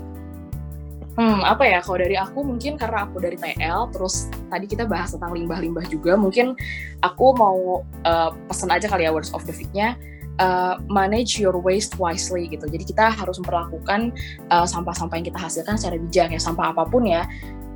Hmm, 1.18 1.42
apa 1.42 1.66
ya? 1.66 1.82
Kalau 1.82 1.98
dari 1.98 2.14
aku 2.14 2.46
mungkin 2.46 2.78
karena 2.78 3.10
aku 3.10 3.18
dari 3.18 3.42
TL, 3.42 3.90
terus 3.90 4.30
tadi 4.54 4.70
kita 4.70 4.86
bahas 4.86 5.18
tentang 5.18 5.34
limbah-limbah 5.34 5.90
juga, 5.90 6.14
mungkin 6.14 6.54
aku 7.02 7.34
mau 7.34 7.82
uh, 8.06 8.30
pesen 8.46 8.70
aja 8.70 8.86
kali 8.86 9.02
ya 9.02 9.10
words 9.10 9.34
of 9.34 9.42
the 9.50 9.54
week-nya, 9.58 9.98
uh, 10.40 10.80
manage 10.90 11.38
your 11.38 11.56
waste 11.58 11.98
wisely 12.02 12.50
gitu. 12.50 12.66
Jadi 12.66 12.84
kita 12.88 13.14
harus 13.14 13.38
memperlakukan 13.42 14.14
uh, 14.50 14.66
sampah-sampah 14.66 15.16
yang 15.20 15.28
kita 15.28 15.40
hasilkan 15.40 15.76
secara 15.78 15.98
bijak 16.02 16.30
ya, 16.34 16.40
sampah 16.42 16.74
apa 16.74 16.84
pun 16.88 17.06
ya, 17.06 17.26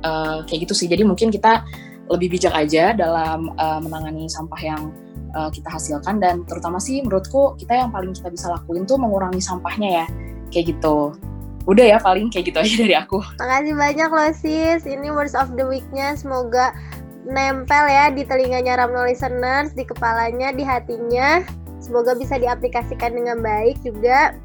uh, 0.06 0.42
kayak 0.46 0.66
gitu 0.68 0.74
sih. 0.74 0.88
Jadi 0.90 1.02
mungkin 1.06 1.30
kita 1.30 1.62
lebih 2.10 2.34
bijak 2.34 2.52
aja 2.52 2.92
dalam 2.92 3.54
uh, 3.56 3.80
menangani 3.80 4.26
sampah 4.28 4.60
yang 4.60 4.92
uh, 5.32 5.48
kita 5.48 5.70
hasilkan 5.70 6.18
dan 6.18 6.42
terutama 6.44 6.76
sih 6.82 7.00
menurutku 7.00 7.56
kita 7.56 7.86
yang 7.86 7.90
paling 7.94 8.12
kita 8.12 8.28
bisa 8.28 8.52
lakuin 8.52 8.84
tuh 8.84 8.98
mengurangi 8.98 9.40
sampahnya 9.40 10.04
ya, 10.04 10.06
kayak 10.50 10.76
gitu 10.76 11.14
udah 11.62 11.94
ya 11.94 11.98
paling 12.02 12.26
kayak 12.26 12.50
gitu 12.50 12.58
aja 12.58 12.74
dari 12.74 12.94
aku. 12.98 13.22
Makasih 13.38 13.74
banyak 13.78 14.10
loh 14.10 14.32
sis. 14.34 14.82
Ini 14.82 15.14
words 15.14 15.38
of 15.38 15.54
the 15.54 15.62
week-nya 15.62 16.18
semoga 16.18 16.74
nempel 17.22 17.86
ya 17.86 18.10
di 18.10 18.26
telinganya 18.26 18.82
Ramno 18.82 19.06
listeners, 19.06 19.70
di 19.78 19.86
kepalanya, 19.86 20.50
di 20.50 20.66
hatinya. 20.66 21.61
Semoga 21.82 22.14
bisa 22.14 22.38
diaplikasikan 22.38 23.18
dengan 23.18 23.42
baik 23.42 23.82
juga. 23.82 24.38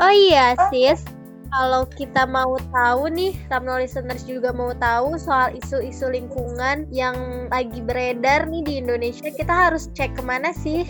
Oh 0.00 0.14
iya 0.14 0.56
sis, 0.72 1.04
kalau 1.48 1.88
kita 1.88 2.28
mau 2.28 2.56
tahu 2.72 3.08
nih, 3.12 3.32
Ramno 3.48 3.80
listeners 3.80 4.24
juga 4.24 4.52
mau 4.52 4.72
tahu 4.76 5.16
soal 5.16 5.56
isu-isu 5.56 6.08
lingkungan 6.08 6.88
yang 6.92 7.48
lagi 7.48 7.80
beredar 7.80 8.48
nih 8.48 8.62
di 8.64 8.72
Indonesia, 8.80 9.28
kita 9.32 9.52
harus 9.52 9.88
cek 9.96 10.16
ke 10.16 10.22
mana 10.24 10.52
sih? 10.52 10.84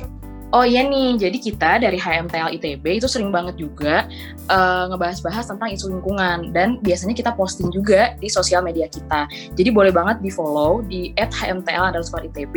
Oh 0.48 0.64
iya 0.64 0.80
nih, 0.80 1.20
jadi 1.20 1.38
kita 1.44 1.70
dari 1.84 2.00
HMTL 2.00 2.56
ITB 2.56 3.04
itu 3.04 3.04
sering 3.04 3.28
banget 3.28 3.60
juga 3.60 4.08
uh, 4.48 4.88
ngebahas-bahas 4.88 5.44
tentang 5.44 5.68
isu 5.76 5.92
lingkungan 5.92 6.56
dan 6.56 6.80
biasanya 6.80 7.12
kita 7.12 7.36
posting 7.36 7.68
juga 7.68 8.16
di 8.16 8.32
sosial 8.32 8.64
media 8.64 8.88
kita. 8.88 9.28
Jadi 9.52 9.68
boleh 9.68 9.92
banget 9.92 10.24
di 10.24 10.32
follow 10.32 10.80
di 10.80 11.12
@hmtl 11.20 11.92
underscore 11.92 12.24
ITB 12.32 12.54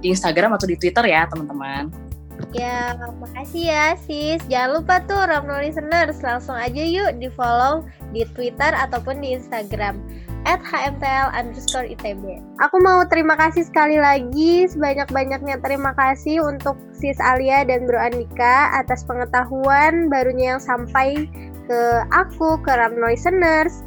di 0.00 0.06
Instagram 0.08 0.56
atau 0.56 0.64
di 0.64 0.80
Twitter 0.80 1.04
ya 1.04 1.28
teman-teman. 1.28 2.13
Ya, 2.54 2.94
makasih 3.18 3.70
ya 3.70 3.86
sis. 4.06 4.42
Jangan 4.46 4.82
lupa 4.82 5.02
tuh 5.06 5.18
Ramno 5.26 5.58
Listeners, 5.58 6.22
langsung 6.22 6.54
aja 6.54 6.82
yuk 6.82 7.18
di 7.18 7.26
follow 7.34 7.82
di 8.14 8.22
Twitter 8.34 8.70
ataupun 8.74 9.22
di 9.22 9.34
Instagram 9.34 9.98
at 10.44 10.60
HMTL 10.62 11.32
underscore 11.34 11.88
ITB. 11.88 12.38
Aku 12.60 12.76
mau 12.84 13.02
terima 13.08 13.34
kasih 13.34 13.64
sekali 13.66 13.96
lagi, 13.98 14.68
sebanyak-banyaknya 14.68 15.58
terima 15.64 15.96
kasih 15.96 16.44
untuk 16.44 16.78
Sis 16.94 17.16
Alia 17.18 17.64
dan 17.64 17.88
Bro 17.88 17.98
Andika 17.98 18.70
atas 18.76 19.02
pengetahuan 19.08 20.12
barunya 20.12 20.56
yang 20.56 20.62
sampai 20.62 21.26
ke 21.64 21.80
aku, 22.12 22.60
ke 22.60 22.70
Ram 22.70 22.94
Listeners, 23.00 23.82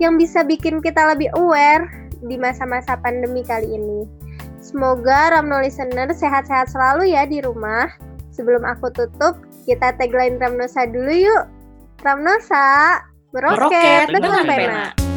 yang 0.00 0.16
bisa 0.16 0.42
bikin 0.42 0.80
kita 0.80 1.12
lebih 1.12 1.28
aware 1.36 1.86
di 2.24 2.34
masa-masa 2.40 2.98
pandemi 2.98 3.44
kali 3.44 3.68
ini. 3.68 4.17
Semoga 4.68 5.32
Ramno 5.32 5.64
Listener 5.64 6.12
sehat-sehat 6.12 6.68
selalu 6.68 7.16
ya 7.16 7.24
di 7.24 7.40
rumah. 7.40 7.88
Sebelum 8.36 8.68
aku 8.68 8.92
tutup, 8.92 9.40
kita 9.64 9.96
tagline 9.96 10.36
Ramnosa 10.36 10.84
dulu 10.84 11.08
yuk. 11.08 11.44
Ramnosa, 12.04 13.00
meroket, 13.32 14.12
dengan 14.12 14.44
pena. 14.44 15.07